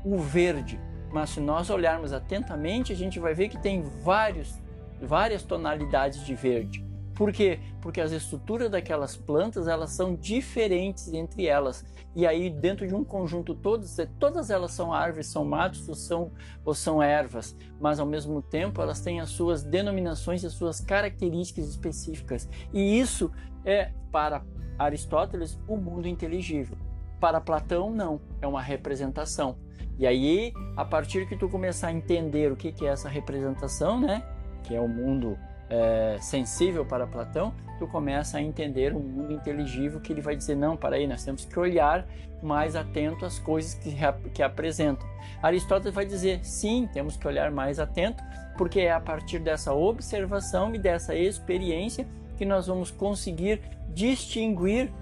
o 0.02 0.16
verde, 0.18 0.80
mas 1.12 1.30
se 1.30 1.40
nós 1.40 1.68
olharmos 1.68 2.12
atentamente, 2.12 2.92
a 2.92 2.96
gente 2.96 3.18
vai 3.18 3.34
ver 3.34 3.48
que 3.48 3.58
tem 3.58 3.82
vários, 3.82 4.58
várias 5.00 5.42
tonalidades 5.42 6.24
de 6.24 6.34
verde. 6.34 6.85
Por 7.16 7.32
quê? 7.32 7.58
Porque 7.80 7.98
as 7.98 8.12
estruturas 8.12 8.70
daquelas 8.70 9.16
plantas 9.16 9.66
elas 9.66 9.90
são 9.90 10.14
diferentes 10.14 11.12
entre 11.14 11.46
elas. 11.46 11.82
E 12.14 12.26
aí 12.26 12.50
dentro 12.50 12.86
de 12.86 12.94
um 12.94 13.02
conjunto 13.02 13.54
todos, 13.54 13.96
todas 14.18 14.50
elas 14.50 14.72
são 14.72 14.92
árvores, 14.92 15.26
são 15.26 15.42
matos 15.42 15.88
ou 15.88 15.94
são, 15.94 16.30
ou 16.62 16.74
são 16.74 17.02
ervas, 17.02 17.56
mas 17.80 17.98
ao 17.98 18.06
mesmo 18.06 18.42
tempo 18.42 18.82
elas 18.82 19.00
têm 19.00 19.18
as 19.18 19.30
suas 19.30 19.62
denominações 19.62 20.42
e 20.42 20.46
as 20.46 20.52
suas 20.52 20.78
características 20.78 21.66
específicas. 21.68 22.48
E 22.72 23.00
isso 23.00 23.32
é 23.64 23.92
para 24.12 24.44
Aristóteles 24.78 25.58
o 25.66 25.78
mundo 25.78 26.06
inteligível. 26.06 26.76
Para 27.18 27.40
Platão 27.40 27.90
não, 27.90 28.20
é 28.42 28.46
uma 28.46 28.60
representação. 28.60 29.56
E 29.98 30.06
aí, 30.06 30.52
a 30.76 30.84
partir 30.84 31.26
que 31.26 31.34
tu 31.34 31.48
começar 31.48 31.88
a 31.88 31.92
entender 31.92 32.52
o 32.52 32.56
que, 32.56 32.70
que 32.70 32.86
é 32.86 32.90
essa 32.90 33.08
representação, 33.08 33.98
né, 33.98 34.22
que 34.62 34.74
é 34.74 34.80
o 34.80 34.86
mundo 34.86 35.38
é, 35.68 36.18
sensível 36.20 36.84
para 36.84 37.06
Platão, 37.06 37.52
tu 37.78 37.86
começa 37.86 38.38
a 38.38 38.42
entender 38.42 38.94
o 38.94 39.00
mundo 39.00 39.32
inteligível 39.32 40.00
que 40.00 40.12
ele 40.12 40.20
vai 40.20 40.36
dizer, 40.36 40.56
não, 40.56 40.76
para 40.76 40.96
aí, 40.96 41.06
nós 41.06 41.24
temos 41.24 41.44
que 41.44 41.58
olhar 41.58 42.06
mais 42.42 42.76
atento 42.76 43.24
às 43.24 43.38
coisas 43.38 43.74
que, 43.74 43.94
que 44.32 44.42
apresentam. 44.42 45.06
Aristóteles 45.42 45.94
vai 45.94 46.06
dizer, 46.06 46.44
sim, 46.44 46.88
temos 46.92 47.16
que 47.16 47.26
olhar 47.26 47.50
mais 47.50 47.78
atento, 47.78 48.22
porque 48.56 48.80
é 48.80 48.92
a 48.92 49.00
partir 49.00 49.38
dessa 49.38 49.72
observação 49.74 50.74
e 50.74 50.78
dessa 50.78 51.14
experiência 51.14 52.06
que 52.36 52.44
nós 52.44 52.66
vamos 52.66 52.90
conseguir 52.90 53.60
distinguir 53.88 54.92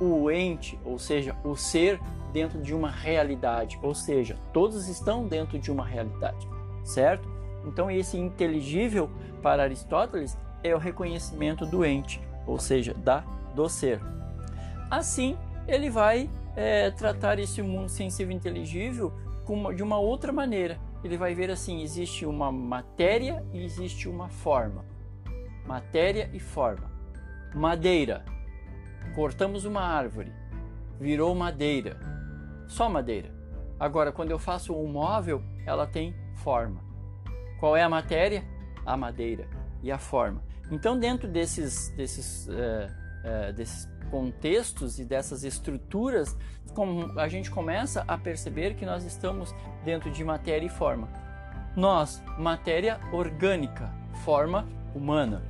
o 0.00 0.30
ente, 0.30 0.78
ou 0.84 0.98
seja, 0.98 1.36
o 1.44 1.54
ser 1.54 2.00
dentro 2.32 2.60
de 2.60 2.74
uma 2.74 2.90
realidade, 2.90 3.78
ou 3.82 3.94
seja, 3.94 4.36
todos 4.52 4.88
estão 4.88 5.26
dentro 5.26 5.58
de 5.58 5.70
uma 5.70 5.84
realidade, 5.84 6.48
certo? 6.84 7.31
Então, 7.64 7.90
esse 7.90 8.16
inteligível 8.16 9.10
para 9.42 9.62
Aristóteles 9.62 10.36
é 10.62 10.74
o 10.74 10.78
reconhecimento 10.78 11.66
do 11.66 11.84
ente, 11.84 12.20
ou 12.46 12.58
seja, 12.58 12.94
da 12.94 13.24
do 13.54 13.68
ser. 13.68 14.00
Assim, 14.90 15.36
ele 15.66 15.90
vai 15.90 16.28
é, 16.56 16.90
tratar 16.90 17.38
esse 17.38 17.62
mundo 17.62 17.88
sensível 17.88 18.34
inteligível 18.34 19.12
de 19.74 19.82
uma 19.82 19.98
outra 19.98 20.32
maneira. 20.32 20.78
Ele 21.02 21.16
vai 21.16 21.34
ver 21.34 21.50
assim: 21.50 21.82
existe 21.82 22.24
uma 22.24 22.52
matéria 22.52 23.44
e 23.52 23.64
existe 23.64 24.08
uma 24.08 24.28
forma. 24.28 24.84
Matéria 25.66 26.30
e 26.32 26.40
forma. 26.40 26.90
Madeira. 27.54 28.24
Cortamos 29.14 29.64
uma 29.64 29.82
árvore, 29.82 30.32
virou 30.98 31.34
madeira. 31.34 31.98
Só 32.66 32.88
madeira. 32.88 33.30
Agora, 33.78 34.12
quando 34.12 34.30
eu 34.30 34.38
faço 34.38 34.74
um 34.74 34.86
móvel, 34.86 35.42
ela 35.66 35.86
tem 35.86 36.14
forma. 36.36 36.80
Qual 37.62 37.76
é 37.76 37.82
a 37.84 37.88
matéria? 37.88 38.42
A 38.84 38.96
madeira 38.96 39.46
e 39.84 39.92
a 39.92 39.96
forma. 39.96 40.42
Então, 40.68 40.98
dentro 40.98 41.28
desses, 41.28 41.90
desses, 41.90 42.48
é, 42.48 42.90
é, 43.22 43.52
desses 43.52 43.88
contextos 44.10 44.98
e 44.98 45.04
dessas 45.04 45.44
estruturas, 45.44 46.36
a 47.16 47.28
gente 47.28 47.52
começa 47.52 48.04
a 48.08 48.18
perceber 48.18 48.74
que 48.74 48.84
nós 48.84 49.04
estamos 49.04 49.54
dentro 49.84 50.10
de 50.10 50.24
matéria 50.24 50.66
e 50.66 50.68
forma. 50.68 51.08
Nós, 51.76 52.20
matéria 52.36 52.98
orgânica, 53.12 53.94
forma 54.24 54.68
humana. 54.92 55.44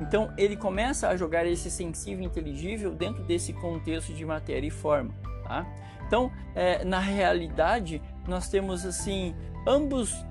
Então, 0.00 0.32
ele 0.38 0.56
começa 0.56 1.10
a 1.10 1.16
jogar 1.16 1.44
esse 1.44 1.70
sensível 1.70 2.24
inteligível 2.24 2.94
dentro 2.94 3.22
desse 3.24 3.52
contexto 3.52 4.14
de 4.14 4.24
matéria 4.24 4.66
e 4.66 4.70
forma. 4.70 5.12
Tá? 5.44 5.66
Então, 6.06 6.32
é, 6.54 6.86
na 6.86 7.00
realidade, 7.00 8.00
nós 8.26 8.48
temos 8.48 8.86
assim 8.86 9.34
ambos 9.66 10.24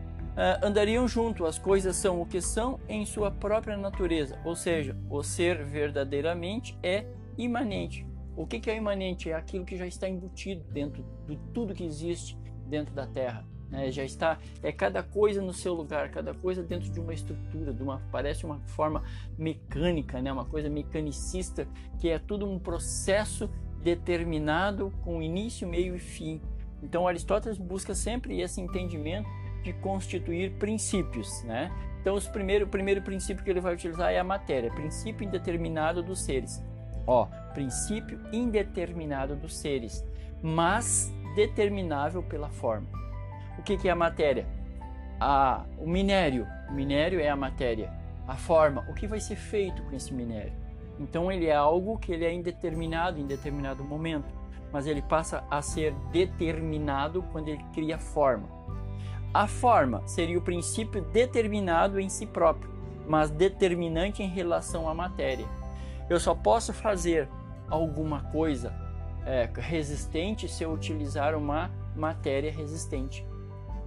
andariam 0.62 1.08
junto. 1.08 1.46
As 1.46 1.58
coisas 1.58 1.96
são 1.96 2.22
o 2.22 2.26
que 2.26 2.42
são 2.42 2.80
em 2.88 3.06
sua 3.06 3.32
própria 3.32 3.78
natureza, 3.78 4.40
ou 4.44 4.56
seja, 4.56 4.96
o 5.10 5.22
ser 5.24 5.64
verdadeiramente 5.66 6.78
é 6.82 7.06
imanente. 7.38 8.06
O 8.36 8.48
que, 8.48 8.70
é 8.70 8.78
imanente? 8.78 9.30
É 9.30 9.34
aquilo 9.34 9.66
que 9.66 9.76
já 9.76 9.86
está 9.86 10.08
embutido 10.08 10.64
dentro 10.72 11.04
de 11.28 11.38
tudo 11.54 11.74
que 11.74 11.84
existe 11.84 12.38
dentro 12.68 12.94
da 12.94 13.06
Terra. 13.06 13.46
Né? 13.70 13.92
Já 13.92 14.04
está, 14.04 14.40
é 14.64 14.72
cada 14.72 15.04
coisa 15.04 15.42
no 15.42 15.54
seu 15.54 15.74
lugar, 15.74 16.10
cada 16.10 16.34
coisa 16.34 16.64
dentro 16.64 16.90
de 16.90 17.00
uma 17.00 17.14
estrutura, 17.14 17.74
de 17.74 17.84
uma, 17.84 18.02
parece 18.12 18.46
uma 18.46 18.60
forma 18.62 19.04
mecânica, 19.38 20.22
né? 20.22 20.32
uma 20.32 20.46
coisa 20.46 20.70
mecanicista, 20.70 21.68
que 22.00 22.10
é 22.10 22.18
tudo 22.18 22.50
um 22.50 22.58
processo 22.58 23.50
determinado 23.84 24.92
com 25.04 25.22
início, 25.22 25.68
meio 25.68 25.96
e 25.96 26.00
fim. 26.00 26.42
Então 26.82 27.08
Aristóteles 27.08 27.58
busca 27.58 27.94
sempre 27.94 28.40
esse 28.40 28.62
entendimento 28.62 29.28
de 29.64 29.74
constituir 29.74 30.52
princípios, 30.54 31.44
né? 31.44 31.72
Então, 32.02 32.16
os 32.16 32.28
primeiro, 32.28 32.66
o 32.66 32.68
primeiro 32.70 33.02
princípio 33.02 33.44
que 33.44 33.50
ele 33.50 33.60
vai 33.60 33.74
utilizar 33.74 34.12
é 34.12 34.20
a 34.20 34.24
matéria, 34.24 34.72
princípio 34.72 35.26
indeterminado 35.26 36.02
dos 36.02 36.22
seres. 36.22 36.64
Ó, 37.06 37.28
princípio 37.54 38.20
indeterminado 38.32 39.36
dos 39.36 39.58
seres, 39.58 40.06
mas 40.42 41.12
determinável 41.36 42.24
pela 42.24 42.50
forma. 42.50 42.88
O 43.58 43.62
que, 43.62 43.78
que 43.78 43.90
é 43.90 43.92
a 43.92 43.96
matéria? 43.96 44.48
A, 45.20 45.66
o 45.78 45.88
minério. 45.88 46.48
O 46.70 46.74
minério 46.74 47.20
é 47.20 47.28
a 47.28 47.36
matéria. 47.36 47.92
A 48.28 48.36
forma. 48.36 48.86
O 48.90 48.94
que 48.94 49.08
vai 49.08 49.20
ser 49.20 49.36
feito 49.36 49.82
com 49.84 49.96
esse 49.96 50.14
minério? 50.14 50.54
Então, 51.00 51.32
ele 51.32 51.48
é 51.48 51.56
algo 51.56 51.98
que 51.98 52.12
ele 52.12 52.26
é 52.26 52.34
indeterminado 52.34 53.20
em 53.20 53.26
determinado 53.26 53.84
momento, 53.84 54.28
mas 54.72 54.86
ele 54.86 55.02
passa 55.02 55.44
a 55.50 55.62
ser 55.62 55.94
determinado 56.12 57.24
quando 57.32 57.50
ele 57.50 57.64
cria 57.74 57.98
forma. 57.98 58.48
A 59.32 59.46
forma 59.46 60.02
seria 60.08 60.40
o 60.40 60.42
princípio 60.42 61.04
determinado 61.04 62.00
em 62.00 62.10
si 62.10 62.26
próprio, 62.26 62.72
mas 63.08 63.30
determinante 63.30 64.24
em 64.24 64.28
relação 64.28 64.90
à 64.90 64.94
matéria. 64.94 65.46
Eu 66.10 66.20
só 66.20 66.34
posso 66.34 66.74
fazer 66.74 67.30
alguma 67.70 68.24
coisa 68.32 68.74
é, 69.28 69.48
resistente 69.56 70.48
se 70.48 70.64
eu 70.64 70.72
utilizar 70.72 71.36
uma 71.36 71.70
matéria 71.96 72.52
resistente. 72.52 73.24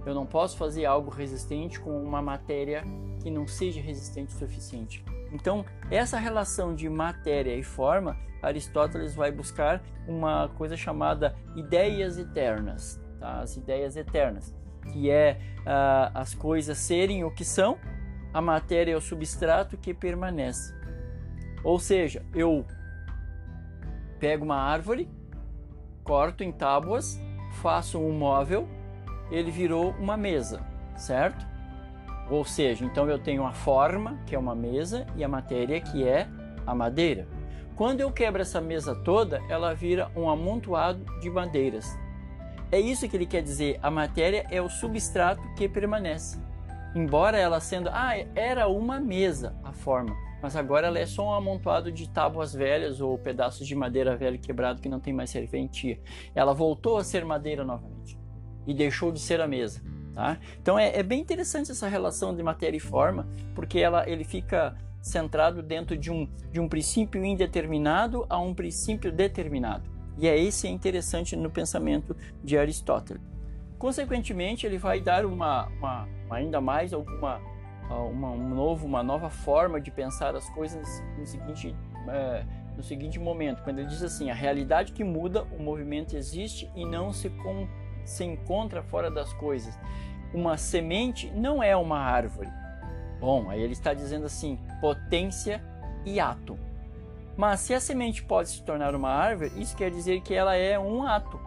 Eu 0.05 0.15
não 0.15 0.25
posso 0.25 0.55
fazer 0.55 0.85
algo 0.85 1.11
resistente 1.11 1.77
com 1.77 1.91
uma 2.01 2.21
matéria 2.21 2.83
que 3.21 3.29
não 3.29 3.45
seja 3.45 3.81
resistente 3.81 4.33
o 4.33 4.39
suficiente. 4.39 5.03
Então, 5.33 5.65
essa 5.91 6.17
relação 6.17 6.73
de 6.73 6.87
matéria 6.87 7.53
e 7.53 7.63
forma, 7.63 8.17
Aristóteles 8.41 9.13
vai 9.13 9.31
buscar 9.31 9.81
uma 10.07 10.47
coisa 10.57 10.77
chamada 10.77 11.35
ideias 11.55 12.17
eternas, 12.17 13.01
tá? 13.19 13.41
as 13.41 13.57
ideias 13.57 13.97
eternas 13.97 14.62
que 14.91 15.09
é 15.09 15.39
uh, 15.59 16.11
as 16.13 16.33
coisas 16.33 16.77
serem 16.77 17.23
o 17.23 17.31
que 17.31 17.45
são, 17.45 17.77
a 18.33 18.41
matéria 18.41 18.93
é 18.93 18.95
o 18.95 19.01
substrato 19.01 19.77
que 19.77 19.93
permanece. 19.93 20.73
Ou 21.63 21.79
seja, 21.79 22.25
eu 22.33 22.65
pego 24.19 24.43
uma 24.43 24.57
árvore, 24.57 25.09
corto 26.03 26.43
em 26.43 26.51
tábuas, 26.51 27.19
faço 27.61 27.99
um 27.99 28.11
móvel, 28.11 28.67
ele 29.31 29.51
virou 29.51 29.91
uma 29.99 30.17
mesa, 30.17 30.61
certo? 30.95 31.45
Ou 32.29 32.43
seja, 32.43 32.85
então 32.85 33.09
eu 33.09 33.19
tenho 33.19 33.45
a 33.45 33.51
forma, 33.51 34.19
que 34.25 34.35
é 34.35 34.39
uma 34.39 34.55
mesa, 34.55 35.05
e 35.15 35.23
a 35.23 35.27
matéria, 35.27 35.79
que 35.79 36.07
é 36.07 36.27
a 36.65 36.73
madeira. 36.73 37.27
Quando 37.75 38.01
eu 38.01 38.11
quebro 38.11 38.41
essa 38.41 38.61
mesa 38.61 38.95
toda, 38.95 39.41
ela 39.49 39.73
vira 39.73 40.11
um 40.15 40.29
amontoado 40.29 41.03
de 41.19 41.29
madeiras. 41.29 41.97
É 42.73 42.79
isso 42.79 43.07
que 43.07 43.15
ele 43.15 43.27
quer 43.27 43.43
dizer. 43.43 43.79
A 43.83 43.91
matéria 43.91 44.47
é 44.49 44.59
o 44.59 44.67
substrato 44.67 45.43
que 45.55 45.69
permanece. 45.69 46.39
Embora 46.95 47.37
ela 47.37 47.59
sendo, 47.59 47.87
ah, 47.93 48.13
era 48.33 48.67
uma 48.67 48.99
mesa 48.99 49.55
a 49.63 49.71
forma, 49.71 50.17
mas 50.41 50.55
agora 50.55 50.87
ela 50.87 50.97
é 50.97 51.05
só 51.05 51.27
um 51.27 51.33
amontoado 51.33 51.91
de 51.91 52.09
tábuas 52.09 52.51
velhas 52.51 52.99
ou 52.99 53.15
pedaços 53.15 53.67
de 53.67 53.75
madeira 53.75 54.17
velha 54.17 54.39
quebrado 54.39 54.81
que 54.81 54.89
não 54.89 54.99
tem 54.99 55.13
mais 55.13 55.29
serventia. 55.29 55.99
Ela 56.33 56.51
voltou 56.51 56.97
a 56.97 57.03
ser 57.03 57.23
madeira 57.23 57.63
novamente 57.63 58.17
e 58.65 58.73
deixou 58.73 59.11
de 59.11 59.19
ser 59.19 59.39
a 59.39 59.47
mesa. 59.47 59.79
Tá? 60.15 60.39
Então 60.59 60.79
é, 60.79 60.97
é 60.97 61.03
bem 61.03 61.21
interessante 61.21 61.69
essa 61.69 61.87
relação 61.87 62.35
de 62.35 62.41
matéria 62.41 62.77
e 62.77 62.79
forma, 62.79 63.27
porque 63.53 63.77
ela, 63.77 64.09
ele 64.09 64.23
fica 64.23 64.75
centrado 64.99 65.61
dentro 65.61 65.95
de 65.95 66.09
um, 66.09 66.27
de 66.51 66.59
um 66.59 66.67
princípio 66.67 67.23
indeterminado 67.23 68.25
a 68.27 68.39
um 68.39 68.51
princípio 68.51 69.11
determinado. 69.11 69.92
E 70.17 70.27
é 70.27 70.37
esse 70.37 70.67
interessante 70.67 71.35
no 71.35 71.49
pensamento 71.49 72.15
de 72.43 72.57
Aristóteles. 72.57 73.21
Consequentemente, 73.77 74.65
ele 74.65 74.77
vai 74.77 75.01
dar 75.01 75.25
uma, 75.25 75.67
uma 75.67 76.07
ainda 76.29 76.61
mais 76.61 76.93
alguma 76.93 77.41
uma, 77.89 78.29
um 78.29 78.49
novo, 78.49 78.85
uma 78.85 79.03
nova 79.03 79.29
forma 79.29 79.79
de 79.79 79.91
pensar 79.91 80.35
as 80.35 80.49
coisas 80.49 81.03
no 81.17 81.25
seguinte, 81.25 81.75
é, 82.07 82.45
no 82.75 82.83
seguinte 82.83 83.19
momento, 83.19 83.61
quando 83.63 83.79
ele 83.79 83.87
diz 83.87 84.01
assim: 84.01 84.29
a 84.29 84.33
realidade 84.33 84.93
que 84.93 85.03
muda, 85.03 85.43
o 85.43 85.61
movimento 85.61 86.15
existe 86.15 86.69
e 86.75 86.85
não 86.85 87.11
se, 87.11 87.29
com, 87.29 87.67
se 88.05 88.23
encontra 88.23 88.81
fora 88.81 89.11
das 89.11 89.33
coisas. 89.33 89.77
Uma 90.33 90.57
semente 90.57 91.29
não 91.31 91.61
é 91.61 91.75
uma 91.75 91.99
árvore. 91.99 92.49
Bom, 93.19 93.49
aí 93.49 93.61
ele 93.61 93.73
está 93.73 93.93
dizendo 93.93 94.25
assim: 94.25 94.59
potência 94.81 95.63
e 96.05 96.19
ato. 96.19 96.57
Mas 97.35 97.61
se 97.61 97.73
a 97.73 97.79
semente 97.79 98.23
pode 98.23 98.49
se 98.49 98.63
tornar 98.63 98.93
uma 98.95 99.09
árvore, 99.09 99.51
isso 99.57 99.75
quer 99.75 99.89
dizer 99.89 100.21
que 100.21 100.33
ela 100.33 100.55
é 100.55 100.77
um 100.77 101.03
ato. 101.03 101.39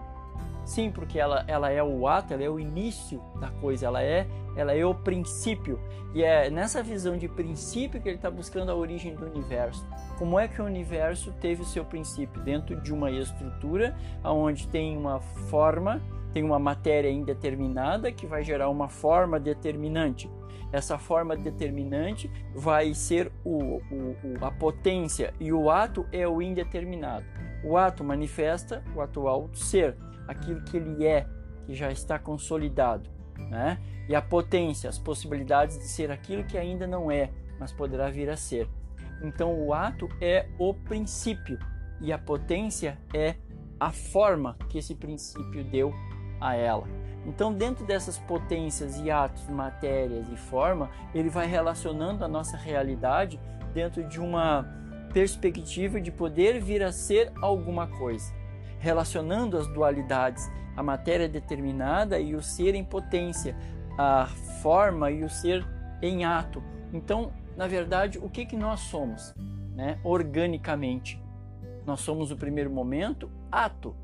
Sim, 0.64 0.90
porque 0.90 1.18
ela, 1.18 1.44
ela 1.46 1.70
é 1.70 1.80
o 1.80 2.08
ato, 2.08 2.34
ela 2.34 2.42
é 2.42 2.50
o 2.50 2.58
início 2.58 3.22
da 3.38 3.48
coisa, 3.48 3.86
ela 3.86 4.02
é, 4.02 4.26
ela 4.56 4.74
é 4.74 4.84
o 4.84 4.92
princípio. 4.92 5.78
E 6.12 6.24
é 6.24 6.50
nessa 6.50 6.82
visão 6.82 7.16
de 7.16 7.28
princípio 7.28 8.00
que 8.00 8.08
ele 8.08 8.16
está 8.16 8.28
buscando 8.28 8.72
a 8.72 8.74
origem 8.74 9.14
do 9.14 9.26
universo. 9.26 9.86
Como 10.18 10.40
é 10.40 10.48
que 10.48 10.60
o 10.60 10.64
universo 10.64 11.32
teve 11.40 11.62
o 11.62 11.64
seu 11.64 11.84
princípio? 11.84 12.42
Dentro 12.42 12.80
de 12.80 12.92
uma 12.92 13.12
estrutura 13.12 13.94
onde 14.24 14.66
tem 14.66 14.96
uma 14.96 15.20
forma, 15.20 16.02
tem 16.32 16.42
uma 16.42 16.58
matéria 16.58 17.10
indeterminada 17.10 18.10
que 18.10 18.26
vai 18.26 18.42
gerar 18.42 18.68
uma 18.68 18.88
forma 18.88 19.38
determinante. 19.38 20.28
Essa 20.72 20.98
forma 20.98 21.36
determinante 21.36 22.30
vai 22.54 22.92
ser 22.92 23.30
o, 23.44 23.76
o, 23.76 24.16
a 24.40 24.50
potência 24.50 25.32
e 25.38 25.52
o 25.52 25.70
ato 25.70 26.06
é 26.12 26.26
o 26.26 26.42
indeterminado. 26.42 27.24
O 27.64 27.76
ato 27.76 28.02
manifesta 28.02 28.82
o 28.94 29.00
atual 29.00 29.48
ser 29.54 29.96
aquilo 30.26 30.62
que 30.62 30.76
ele 30.76 31.06
é, 31.06 31.26
que 31.64 31.74
já 31.74 31.90
está 31.90 32.18
consolidado, 32.18 33.08
né? 33.38 33.78
E 34.08 34.14
a 34.14 34.22
potência, 34.22 34.88
as 34.88 34.98
possibilidades 34.98 35.78
de 35.78 35.84
ser 35.84 36.10
aquilo 36.10 36.44
que 36.44 36.58
ainda 36.58 36.86
não 36.86 37.10
é, 37.10 37.30
mas 37.58 37.72
poderá 37.72 38.10
vir 38.10 38.28
a 38.30 38.36
ser. 38.36 38.68
Então 39.22 39.52
o 39.58 39.72
ato 39.72 40.08
é 40.20 40.48
o 40.58 40.74
princípio 40.74 41.58
e 42.00 42.12
a 42.12 42.18
potência 42.18 42.98
é 43.14 43.36
a 43.78 43.90
forma 43.90 44.56
que 44.68 44.78
esse 44.78 44.94
princípio 44.94 45.64
deu 45.64 45.92
a 46.40 46.54
ela. 46.54 46.86
Então, 47.26 47.52
dentro 47.52 47.84
dessas 47.84 48.18
potências 48.18 48.98
e 49.00 49.10
atos, 49.10 49.48
matérias 49.48 50.28
e 50.32 50.36
forma, 50.36 50.90
ele 51.14 51.28
vai 51.28 51.46
relacionando 51.46 52.24
a 52.24 52.28
nossa 52.28 52.56
realidade 52.56 53.40
dentro 53.74 54.04
de 54.04 54.20
uma 54.20 54.66
perspectiva 55.12 56.00
de 56.00 56.10
poder 56.10 56.60
vir 56.60 56.82
a 56.82 56.92
ser 56.92 57.32
alguma 57.42 57.86
coisa 57.86 58.32
relacionando 58.78 59.56
as 59.56 59.66
dualidades, 59.66 60.50
a 60.76 60.82
matéria 60.82 61.28
determinada 61.28 62.18
e 62.18 62.34
o 62.34 62.42
ser 62.42 62.74
em 62.74 62.84
potência, 62.84 63.56
a 63.98 64.26
forma 64.62 65.10
e 65.10 65.24
o 65.24 65.30
ser 65.30 65.66
em 66.02 66.24
ato. 66.24 66.62
Então, 66.92 67.32
na 67.56 67.66
verdade, 67.66 68.18
o 68.18 68.28
que, 68.28 68.44
que 68.44 68.56
nós 68.56 68.80
somos? 68.80 69.34
Né? 69.74 69.98
Organicamente, 70.04 71.22
nós 71.84 72.00
somos 72.00 72.30
o 72.30 72.36
primeiro 72.36 72.70
momento, 72.70 73.30
ato, 73.50 73.94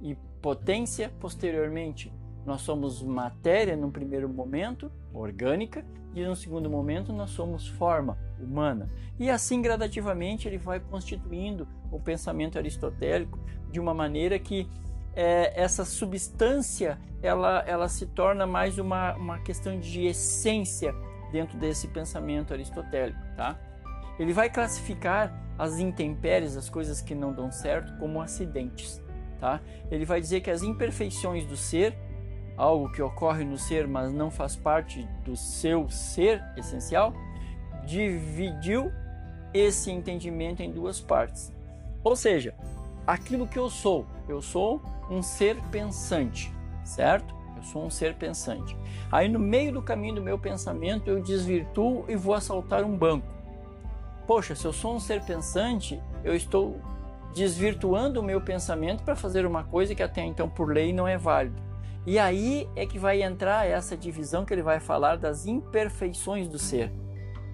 e 0.00 0.16
potência 0.40 1.12
posteriormente. 1.20 2.12
Nós 2.44 2.62
somos 2.62 3.02
matéria 3.02 3.76
no 3.76 3.90
primeiro 3.90 4.28
momento, 4.28 4.90
orgânica, 5.12 5.84
e 6.14 6.24
no 6.24 6.34
segundo 6.34 6.68
momento 6.68 7.12
nós 7.12 7.30
somos 7.30 7.68
forma 7.68 8.18
humana. 8.40 8.90
E 9.18 9.30
assim 9.30 9.62
gradativamente 9.62 10.48
ele 10.48 10.58
vai 10.58 10.80
constituindo 10.80 11.68
o 11.90 12.00
pensamento 12.00 12.58
aristotélico 12.58 13.38
de 13.70 13.78
uma 13.78 13.94
maneira 13.94 14.38
que 14.38 14.68
é, 15.14 15.60
essa 15.60 15.84
substância 15.84 16.98
ela, 17.22 17.62
ela 17.66 17.88
se 17.88 18.06
torna 18.06 18.46
mais 18.46 18.78
uma, 18.78 19.14
uma 19.14 19.38
questão 19.40 19.78
de 19.78 20.06
essência 20.06 20.94
dentro 21.30 21.58
desse 21.58 21.88
pensamento 21.88 22.52
aristotélico, 22.52 23.20
tá? 23.36 23.58
Ele 24.18 24.32
vai 24.32 24.50
classificar 24.50 25.32
as 25.58 25.78
intempéries, 25.78 26.56
as 26.56 26.68
coisas 26.68 27.00
que 27.00 27.14
não 27.14 27.32
dão 27.32 27.52
certo, 27.52 27.96
como 27.98 28.20
acidentes, 28.20 29.02
tá? 29.38 29.60
Ele 29.90 30.04
vai 30.04 30.20
dizer 30.20 30.40
que 30.40 30.50
as 30.50 30.62
imperfeições 30.62 31.44
do 31.46 31.56
ser 31.56 31.96
algo 32.60 32.92
que 32.92 33.00
ocorre 33.00 33.42
no 33.42 33.56
ser, 33.56 33.88
mas 33.88 34.12
não 34.12 34.30
faz 34.30 34.54
parte 34.54 35.08
do 35.24 35.34
seu 35.34 35.88
ser 35.88 36.44
essencial, 36.58 37.14
dividiu 37.86 38.92
esse 39.54 39.90
entendimento 39.90 40.62
em 40.62 40.70
duas 40.70 41.00
partes. 41.00 41.50
Ou 42.04 42.14
seja, 42.14 42.54
aquilo 43.06 43.48
que 43.48 43.58
eu 43.58 43.70
sou, 43.70 44.06
eu 44.28 44.42
sou 44.42 44.82
um 45.10 45.22
ser 45.22 45.56
pensante, 45.70 46.52
certo? 46.84 47.34
Eu 47.56 47.62
sou 47.62 47.84
um 47.84 47.90
ser 47.90 48.14
pensante. 48.14 48.76
Aí 49.10 49.26
no 49.26 49.38
meio 49.38 49.72
do 49.72 49.82
caminho 49.82 50.16
do 50.16 50.22
meu 50.22 50.38
pensamento 50.38 51.08
eu 51.08 51.22
desvirtuo 51.22 52.04
e 52.08 52.14
vou 52.14 52.34
assaltar 52.34 52.84
um 52.84 52.96
banco. 52.96 53.26
Poxa, 54.26 54.54
se 54.54 54.66
eu 54.66 54.72
sou 54.72 54.94
um 54.94 55.00
ser 55.00 55.22
pensante, 55.24 55.98
eu 56.22 56.34
estou 56.34 56.78
desvirtuando 57.34 58.20
o 58.20 58.22
meu 58.22 58.40
pensamento 58.40 59.02
para 59.02 59.16
fazer 59.16 59.46
uma 59.46 59.64
coisa 59.64 59.94
que 59.94 60.02
até 60.02 60.22
então 60.22 60.48
por 60.48 60.70
lei 60.70 60.92
não 60.92 61.08
é 61.08 61.16
válida. 61.16 61.69
E 62.06 62.18
aí 62.18 62.68
é 62.74 62.86
que 62.86 62.98
vai 62.98 63.22
entrar 63.22 63.66
essa 63.66 63.96
divisão 63.96 64.44
que 64.44 64.54
ele 64.54 64.62
vai 64.62 64.80
falar 64.80 65.16
das 65.16 65.46
imperfeições 65.46 66.48
do 66.48 66.58
ser, 66.58 66.90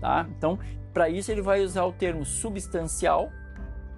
tá? 0.01 0.27
Então, 0.37 0.59
para 0.95 1.09
isso 1.09 1.31
ele 1.31 1.43
vai 1.43 1.63
usar 1.63 1.85
o 1.85 1.93
termo 1.93 2.25
substancial, 2.25 3.31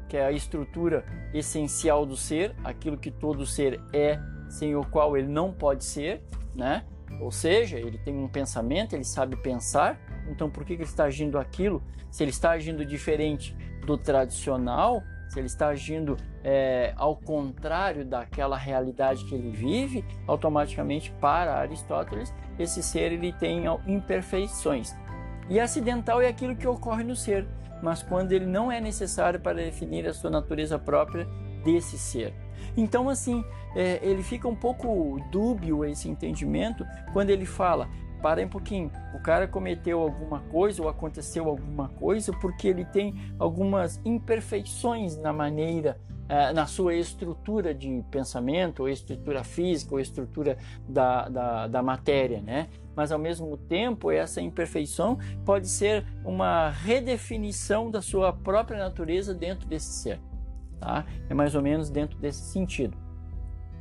que 0.09 0.17
é 0.17 0.25
a 0.25 0.33
estrutura 0.33 1.05
essencial 1.35 2.07
do 2.07 2.17
ser, 2.17 2.55
aquilo 2.65 2.97
que 2.97 3.11
todo 3.11 3.45
ser 3.45 3.81
é, 3.93 4.19
sem 4.49 4.75
o 4.75 4.83
qual 4.83 5.17
ele 5.17 5.29
não 5.29 5.53
pode 5.53 5.85
ser, 5.85 6.23
né? 6.55 6.85
Ou 7.21 7.31
seja, 7.31 7.79
ele 7.79 7.99
tem 7.99 8.17
um 8.17 8.29
pensamento, 8.29 8.95
ele 8.95 9.05
sabe 9.05 9.37
pensar, 9.37 10.01
então 10.29 10.51
por 10.51 10.65
que 10.65 10.73
ele 10.75 10.83
está 10.83 11.05
agindo 11.05 11.39
aquilo? 11.39 11.83
Se 12.11 12.25
ele 12.25 12.31
está 12.31 12.53
agindo 12.53 12.85
diferente 12.85 13.55
do 13.87 13.99
tradicional, 13.99 15.03
se 15.29 15.39
ele 15.39 15.47
está 15.47 15.69
agindo 15.69 16.17
é, 16.43 16.93
ao 16.97 17.17
contrário 17.17 18.05
daquela 18.05 18.57
realidade 18.57 19.25
que 19.25 19.35
ele 19.35 19.51
vive, 19.51 20.05
automaticamente 20.27 21.11
para 21.21 21.59
Aristóteles 21.59 22.35
esse 22.59 22.83
ser 22.83 23.13
ele 23.13 23.33
tem 23.33 23.65
imperfeições. 23.87 24.97
E 25.49 25.59
acidental 25.61 26.21
é 26.21 26.29
aquilo 26.29 26.57
que 26.57 26.67
ocorre 26.67 27.05
no 27.05 27.17
ser, 27.17 27.47
mas 27.83 28.03
quando 28.03 28.33
ele 28.33 28.47
não 28.47 28.71
é 28.71 28.81
necessário 28.81 29.41
para 29.41 29.57
definir 29.57 30.07
a 30.07 30.13
sua 30.13 30.31
natureza 30.31 30.79
própria 30.79 31.27
desse 31.65 31.99
ser. 31.99 32.35
Então, 32.77 33.09
assim, 33.09 33.45
é, 33.75 33.99
ele 34.03 34.23
fica 34.23 34.49
um 34.49 34.55
pouco 34.55 35.19
dúbio 35.31 35.85
esse 35.85 36.09
entendimento 36.09 36.85
quando 37.13 37.31
ele 37.31 37.47
fala 37.47 37.89
para 38.21 38.43
um 38.43 38.49
pouquinho. 38.49 38.91
O 39.15 39.21
cara 39.21 39.47
cometeu 39.47 40.01
alguma 40.01 40.41
coisa 40.41 40.83
ou 40.83 40.89
aconteceu 40.89 41.49
alguma 41.49 41.89
coisa 41.91 42.33
porque 42.33 42.69
ele 42.69 42.85
tem 42.85 43.15
algumas 43.39 44.01
imperfeições 44.05 45.17
na 45.17 45.33
maneira, 45.33 46.01
eh, 46.29 46.53
na 46.53 46.67
sua 46.67 46.95
estrutura 46.95 47.75
de 47.75 48.05
pensamento, 48.11 48.81
ou 48.81 48.89
estrutura 48.89 49.43
física, 49.45 49.95
ou 49.95 50.01
estrutura 50.01 50.59
da, 50.89 51.29
da, 51.29 51.67
da 51.67 51.83
matéria, 51.83 52.41
né? 52.41 52.69
Mas 52.95 53.13
ao 53.13 53.19
mesmo 53.19 53.57
tempo, 53.57 54.11
essa 54.11 54.41
imperfeição 54.41 55.19
pode 55.45 55.69
ser 55.69 56.05
uma 56.25 56.71
redefinição 56.71 57.91
da 57.91 58.03
sua 58.03 58.33
própria 58.33 58.79
natureza 58.79 59.33
dentro 59.33 59.69
desse 59.69 60.03
ser. 60.03 60.21
Tá? 60.81 61.05
É 61.29 61.35
mais 61.35 61.55
ou 61.55 61.63
menos 61.63 61.91
dentro 61.91 62.19
desse 62.19 62.53
sentido. 62.53 62.97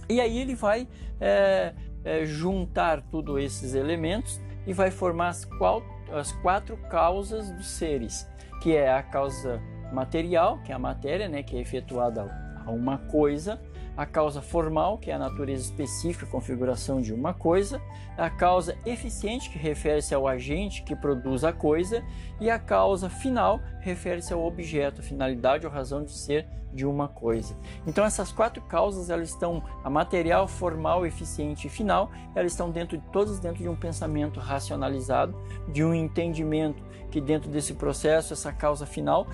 E 0.09 0.21
aí 0.21 0.37
ele 0.37 0.55
vai 0.55 0.87
é, 1.19 1.73
é, 2.07 2.25
juntar 2.25 3.01
todos 3.01 3.37
esses 3.43 3.75
elementos 3.75 4.39
e 4.65 4.71
vai 4.71 4.89
formar 4.89 5.27
as, 5.27 5.43
qual, 5.43 5.83
as 6.11 6.31
quatro 6.31 6.77
causas 6.89 7.51
dos 7.51 7.67
seres, 7.67 8.25
que 8.61 8.75
é 8.75 8.89
a 8.89 9.03
causa 9.03 9.61
material, 9.91 10.59
que 10.63 10.71
é 10.71 10.75
a 10.75 10.79
matéria, 10.79 11.27
né, 11.27 11.43
que 11.43 11.57
é 11.57 11.59
efetuada 11.59 12.23
a 12.65 12.71
uma 12.71 12.97
coisa, 12.97 13.61
a 13.97 14.05
causa 14.05 14.41
formal, 14.41 14.99
que 14.99 15.09
é 15.09 15.15
a 15.15 15.19
natureza 15.19 15.63
específica, 15.63 16.25
a 16.25 16.29
configuração 16.29 17.01
de 17.01 17.11
uma 17.11 17.33
coisa, 17.33 17.81
a 18.15 18.29
causa 18.29 18.77
eficiente, 18.85 19.49
que 19.49 19.57
refere-se 19.57 20.13
ao 20.13 20.27
agente 20.27 20.83
que 20.83 20.95
produz 20.95 21.43
a 21.43 21.51
coisa, 21.51 22.03
e 22.39 22.49
a 22.49 22.59
causa 22.59 23.09
final 23.09 23.59
refere-se 23.81 24.31
ao 24.31 24.45
objeto, 24.45 25.01
finalidade 25.01 25.65
ou 25.65 25.71
razão 25.71 26.03
de 26.03 26.11
ser 26.11 26.47
de 26.71 26.85
uma 26.85 27.07
coisa. 27.07 27.55
Então 27.87 28.05
essas 28.05 28.31
quatro 28.31 28.61
causas, 28.61 29.09
elas 29.09 29.29
estão 29.29 29.63
a 29.83 29.89
material, 29.89 30.47
formal, 30.47 31.05
eficiente 31.05 31.65
e 31.65 31.69
final, 31.69 32.11
elas 32.35 32.51
estão 32.51 32.69
dentro 32.69 32.97
de 32.97 33.03
todas 33.07 33.39
dentro 33.39 33.63
de 33.63 33.69
um 33.69 33.75
pensamento 33.75 34.39
racionalizado, 34.39 35.35
de 35.69 35.83
um 35.83 35.93
entendimento 35.93 36.83
que 37.09 37.19
dentro 37.19 37.49
desse 37.49 37.73
processo 37.73 38.33
essa 38.33 38.51
causa 38.51 38.85
final 38.85 39.27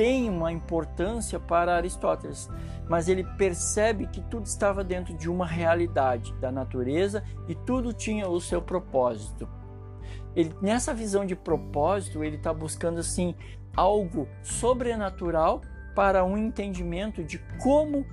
tem 0.00 0.30
uma 0.30 0.50
importância 0.50 1.38
para 1.38 1.76
Aristóteles, 1.76 2.48
mas 2.88 3.06
ele 3.06 3.22
percebe 3.36 4.06
que 4.06 4.22
tudo 4.22 4.46
estava 4.46 4.82
dentro 4.82 5.12
de 5.12 5.28
uma 5.28 5.46
realidade 5.46 6.32
da 6.40 6.50
natureza 6.50 7.22
e 7.46 7.54
tudo 7.54 7.92
tinha 7.92 8.26
o 8.26 8.40
seu 8.40 8.62
propósito. 8.62 9.46
Ele, 10.34 10.54
nessa 10.62 10.94
visão 10.94 11.26
de 11.26 11.36
propósito, 11.36 12.24
ele 12.24 12.36
está 12.36 12.50
buscando 12.50 12.98
assim 12.98 13.34
algo 13.76 14.26
sobrenatural 14.42 15.60
para 15.94 16.24
um 16.24 16.34
entendimento 16.34 17.22
de 17.22 17.36
como 17.62 18.06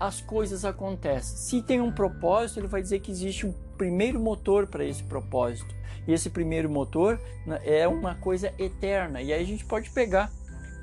as 0.00 0.22
coisas 0.22 0.64
acontecem. 0.64 1.36
Se 1.36 1.62
tem 1.62 1.82
um 1.82 1.92
propósito, 1.92 2.60
ele 2.60 2.66
vai 2.66 2.80
dizer 2.80 3.00
que 3.00 3.10
existe 3.10 3.46
um 3.46 3.52
primeiro 3.76 4.18
motor 4.18 4.66
para 4.66 4.86
esse 4.86 5.04
propósito. 5.04 5.76
E 6.08 6.14
esse 6.14 6.30
primeiro 6.30 6.70
motor 6.70 7.20
né, 7.46 7.60
é 7.62 7.86
uma 7.86 8.14
coisa 8.14 8.54
eterna. 8.58 9.20
E 9.20 9.34
aí 9.34 9.42
a 9.42 9.46
gente 9.46 9.66
pode 9.66 9.90
pegar 9.90 10.32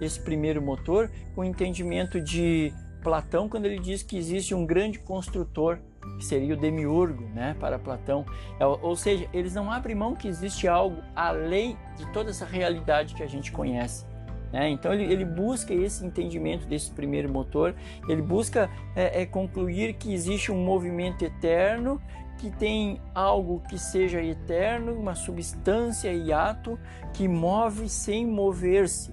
esse 0.04 0.20
primeiro 0.20 0.62
motor 0.62 1.10
com 1.34 1.42
o 1.42 1.44
entendimento 1.44 2.20
de 2.22 2.74
Platão 3.02 3.50
quando 3.50 3.66
ele 3.66 3.80
diz 3.80 4.02
que 4.02 4.18
existe 4.18 4.56
um 4.56 4.66
grande 4.66 4.98
construtor 5.00 5.80
que 6.18 6.26
seria 6.26 6.54
o 6.54 6.58
demiurgo, 6.58 7.24
né, 7.34 7.56
para 7.60 7.80
Platão. 7.80 8.26
É, 8.60 8.66
ou 8.66 8.96
seja, 8.96 9.28
eles 9.34 9.54
não 9.54 9.72
abrem 9.72 9.96
mão 9.96 10.16
que 10.16 10.28
existe 10.28 10.68
algo 10.68 11.02
além 11.16 11.78
de 11.98 12.06
toda 12.12 12.30
essa 12.30 12.46
realidade 12.46 13.14
que 13.14 13.24
a 13.24 13.28
gente 13.28 13.52
conhece. 13.52 14.06
Né? 14.52 14.70
Então 14.70 14.94
ele, 14.94 15.12
ele, 15.12 15.26
busca 15.26 15.74
esse 15.74 16.06
entendimento 16.06 16.68
desse 16.68 16.92
primeiro 16.92 17.32
motor, 17.32 17.74
ele 18.08 18.22
busca 18.22 18.70
é, 18.96 19.22
é, 19.22 19.26
concluir 19.26 19.96
que 19.96 20.14
existe 20.14 20.52
um 20.52 20.64
movimento 20.64 21.26
eterno, 21.26 22.00
que 22.38 22.52
tem 22.52 23.02
algo 23.16 23.62
que 23.68 23.80
seja 23.80 24.22
eterno, 24.22 24.94
uma 24.94 25.16
substância 25.16 26.12
e 26.14 26.32
ato 26.32 26.78
que 27.14 27.28
move 27.28 27.90
sem 27.90 28.28
mover-se. 28.28 29.12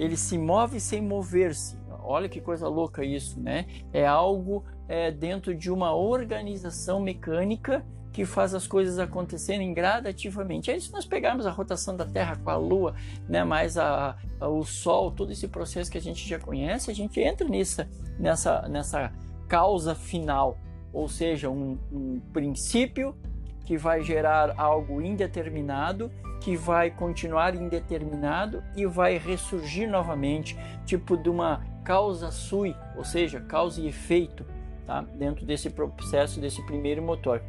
Ele 0.00 0.16
se 0.16 0.38
move 0.38 0.80
sem 0.80 1.02
mover-se. 1.02 1.78
Olha 2.02 2.26
que 2.26 2.40
coisa 2.40 2.66
louca 2.66 3.04
isso, 3.04 3.38
né? 3.38 3.66
É 3.92 4.06
algo 4.06 4.64
é, 4.88 5.10
dentro 5.10 5.54
de 5.54 5.70
uma 5.70 5.94
organização 5.94 7.00
mecânica 7.00 7.84
que 8.10 8.24
faz 8.24 8.54
as 8.54 8.66
coisas 8.66 8.98
acontecerem 8.98 9.74
gradativamente. 9.74 10.70
É 10.70 10.80
se 10.80 10.90
nós 10.90 11.04
pegarmos 11.04 11.46
a 11.46 11.50
rotação 11.50 11.94
da 11.94 12.06
Terra 12.06 12.34
com 12.36 12.48
a 12.48 12.56
Lua, 12.56 12.94
né, 13.28 13.44
mais 13.44 13.76
a, 13.76 14.16
a, 14.40 14.48
o 14.48 14.64
Sol, 14.64 15.10
todo 15.10 15.32
esse 15.32 15.46
processo 15.46 15.90
que 15.90 15.98
a 15.98 16.00
gente 16.00 16.26
já 16.26 16.38
conhece, 16.38 16.90
a 16.90 16.94
gente 16.94 17.20
entra 17.20 17.46
nessa, 17.46 17.86
nessa, 18.18 18.62
nessa 18.68 19.12
causa 19.46 19.94
final, 19.94 20.58
ou 20.94 21.08
seja, 21.08 21.50
um, 21.50 21.78
um 21.92 22.20
princípio 22.32 23.14
que 23.66 23.76
vai 23.76 24.02
gerar 24.02 24.54
algo 24.56 25.02
indeterminado, 25.02 26.10
que 26.40 26.56
vai 26.56 26.90
continuar 26.90 27.54
indeterminado 27.54 28.64
e 28.74 28.86
vai 28.86 29.18
ressurgir 29.18 29.88
novamente, 29.88 30.58
tipo 30.86 31.16
de 31.16 31.28
uma 31.28 31.62
causa 31.84 32.30
sui, 32.30 32.74
ou 32.96 33.04
seja, 33.04 33.40
causa 33.40 33.80
e 33.80 33.88
efeito, 33.88 34.44
tá? 34.86 35.02
dentro 35.14 35.44
desse 35.44 35.70
processo, 35.70 36.40
desse 36.40 36.64
primeiro 36.66 37.02
motor. 37.02 37.42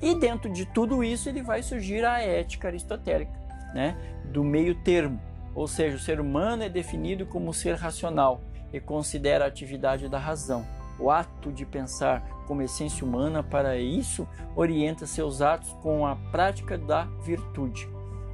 E 0.00 0.14
dentro 0.14 0.52
de 0.52 0.66
tudo 0.66 1.02
isso 1.02 1.28
ele 1.28 1.42
vai 1.42 1.62
surgir 1.62 2.04
a 2.04 2.20
ética 2.20 2.68
aristotélica, 2.68 3.32
né? 3.74 3.96
do 4.26 4.44
meio 4.44 4.74
termo, 4.82 5.20
ou 5.54 5.66
seja, 5.66 5.96
o 5.96 6.00
ser 6.00 6.20
humano 6.20 6.62
é 6.62 6.68
definido 6.68 7.26
como 7.26 7.52
ser 7.52 7.74
racional 7.74 8.40
e 8.72 8.78
considera 8.78 9.44
a 9.44 9.48
atividade 9.48 10.08
da 10.08 10.18
razão. 10.18 10.64
O 11.00 11.10
ato 11.10 11.50
de 11.52 11.64
pensar 11.64 12.20
como 12.46 12.62
essência 12.62 13.06
humana, 13.06 13.42
para 13.42 13.78
isso, 13.78 14.26
orienta 14.56 15.06
seus 15.06 15.40
atos 15.40 15.72
com 15.82 16.06
a 16.06 16.16
prática 16.30 16.76
da 16.76 17.04
virtude. 17.24 17.88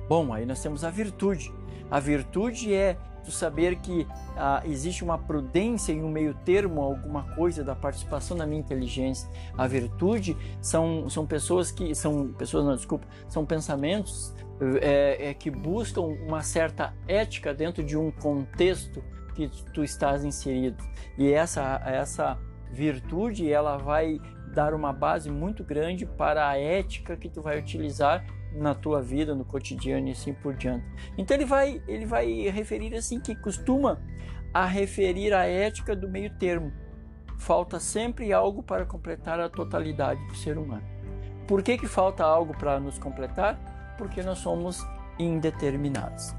Bom, 0.09 0.33
aí 0.33 0.45
nós 0.45 0.63
temos 0.63 0.85
a 0.85 0.91
virtude. 0.91 1.53
A 1.91 2.01
virtude 2.01 2.73
é 2.75 2.97
tu 3.25 3.31
saber 3.31 3.77
que 3.77 4.07
ah, 4.37 4.63
existe 4.65 5.03
uma 5.03 5.19
prudência 5.19 5.93
e 5.93 6.03
um 6.03 6.09
meio 6.09 6.35
termo, 6.35 6.83
alguma 6.83 7.23
coisa 7.35 7.65
da 7.65 7.75
participação 7.75 8.37
da 8.37 8.47
minha 8.47 8.61
inteligência. 8.61 9.29
A 9.57 9.67
virtude 9.67 10.37
são, 10.61 11.09
são 11.09 11.27
pessoas 11.27 11.71
que 11.71 11.95
são 11.95 12.33
pessoas, 12.33 12.65
não, 12.65 12.77
desculpa, 12.77 13.07
são 13.29 13.47
pensamentos 13.47 14.35
é, 14.81 15.31
é, 15.31 15.35
que 15.35 15.51
buscam 15.51 16.03
uma 16.03 16.43
certa 16.43 16.95
ética 17.09 17.53
dentro 17.53 17.83
de 17.83 17.97
um 17.97 18.11
contexto 18.11 19.03
que 19.35 19.49
tu 19.73 19.83
estás 19.83 20.25
inserido. 20.25 20.85
E 21.19 21.33
essa 21.33 21.83
essa 21.85 22.39
virtude 22.71 23.51
ela 23.51 23.77
vai 23.77 24.21
dar 24.55 24.75
uma 24.75 24.93
base 24.93 25.31
muito 25.31 25.65
grande 25.65 26.07
para 26.07 26.49
a 26.49 26.59
ética 26.59 27.17
que 27.17 27.29
tu 27.29 27.43
vai 27.43 27.59
utilizar 27.59 28.25
na 28.55 28.75
tua 28.75 29.03
vida, 29.03 29.35
no 29.35 29.45
cotidiano 29.45 30.09
e 30.09 30.13
assim 30.13 30.33
por 30.33 30.55
diante. 30.55 30.85
Então 31.19 31.37
ele 31.37 31.45
vai, 31.45 31.83
ele 31.89 32.07
vai 32.07 32.27
referir 32.49 32.95
assim 32.95 33.21
que 33.21 33.35
costuma 33.35 34.01
a 34.53 34.65
referir 34.65 35.35
a 35.35 35.45
ética 35.45 35.97
do 35.97 36.09
meio 36.09 36.31
termo. 36.39 36.73
Falta 37.39 37.81
sempre 37.81 38.33
algo 38.33 38.63
para 38.63 38.87
completar 38.87 39.41
a 39.41 39.49
totalidade 39.49 40.25
do 40.29 40.37
ser 40.37 40.57
humano. 40.57 40.85
Por 41.47 41.63
que, 41.63 41.77
que 41.77 41.87
falta 41.87 42.25
algo 42.25 42.57
para 42.57 42.79
nos 42.79 42.99
completar? 42.99 43.95
Porque 43.99 44.23
nós 44.23 44.39
somos 44.39 44.87
indeterminados. 45.19 46.35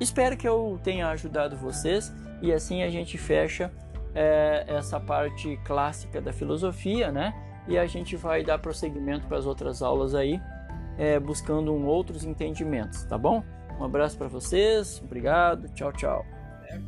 Espero 0.00 0.36
que 0.36 0.48
eu 0.48 0.78
tenha 0.82 1.08
ajudado 1.08 1.56
vocês 1.56 2.12
e 2.42 2.52
assim 2.52 2.82
a 2.82 2.90
gente 2.90 3.16
fecha 3.16 3.72
é, 4.14 4.64
essa 4.66 4.98
parte 4.98 5.58
clássica 5.64 6.20
da 6.20 6.32
filosofia, 6.32 7.12
né? 7.12 7.34
E 7.68 7.78
a 7.78 7.86
gente 7.86 8.16
vai 8.16 8.42
dar 8.42 8.58
prosseguimento 8.58 9.26
para 9.26 9.38
as 9.38 9.46
outras 9.46 9.82
aulas 9.82 10.14
aí 10.14 10.40
é, 11.00 11.18
buscando 11.18 11.72
um 11.72 11.86
outros 11.86 12.24
entendimentos, 12.24 13.04
tá 13.04 13.16
bom? 13.16 13.42
Um 13.78 13.84
abraço 13.84 14.18
para 14.18 14.28
vocês, 14.28 15.00
obrigado, 15.02 15.66
tchau, 15.70 15.90
tchau. 15.94 16.26
É, 16.68 16.78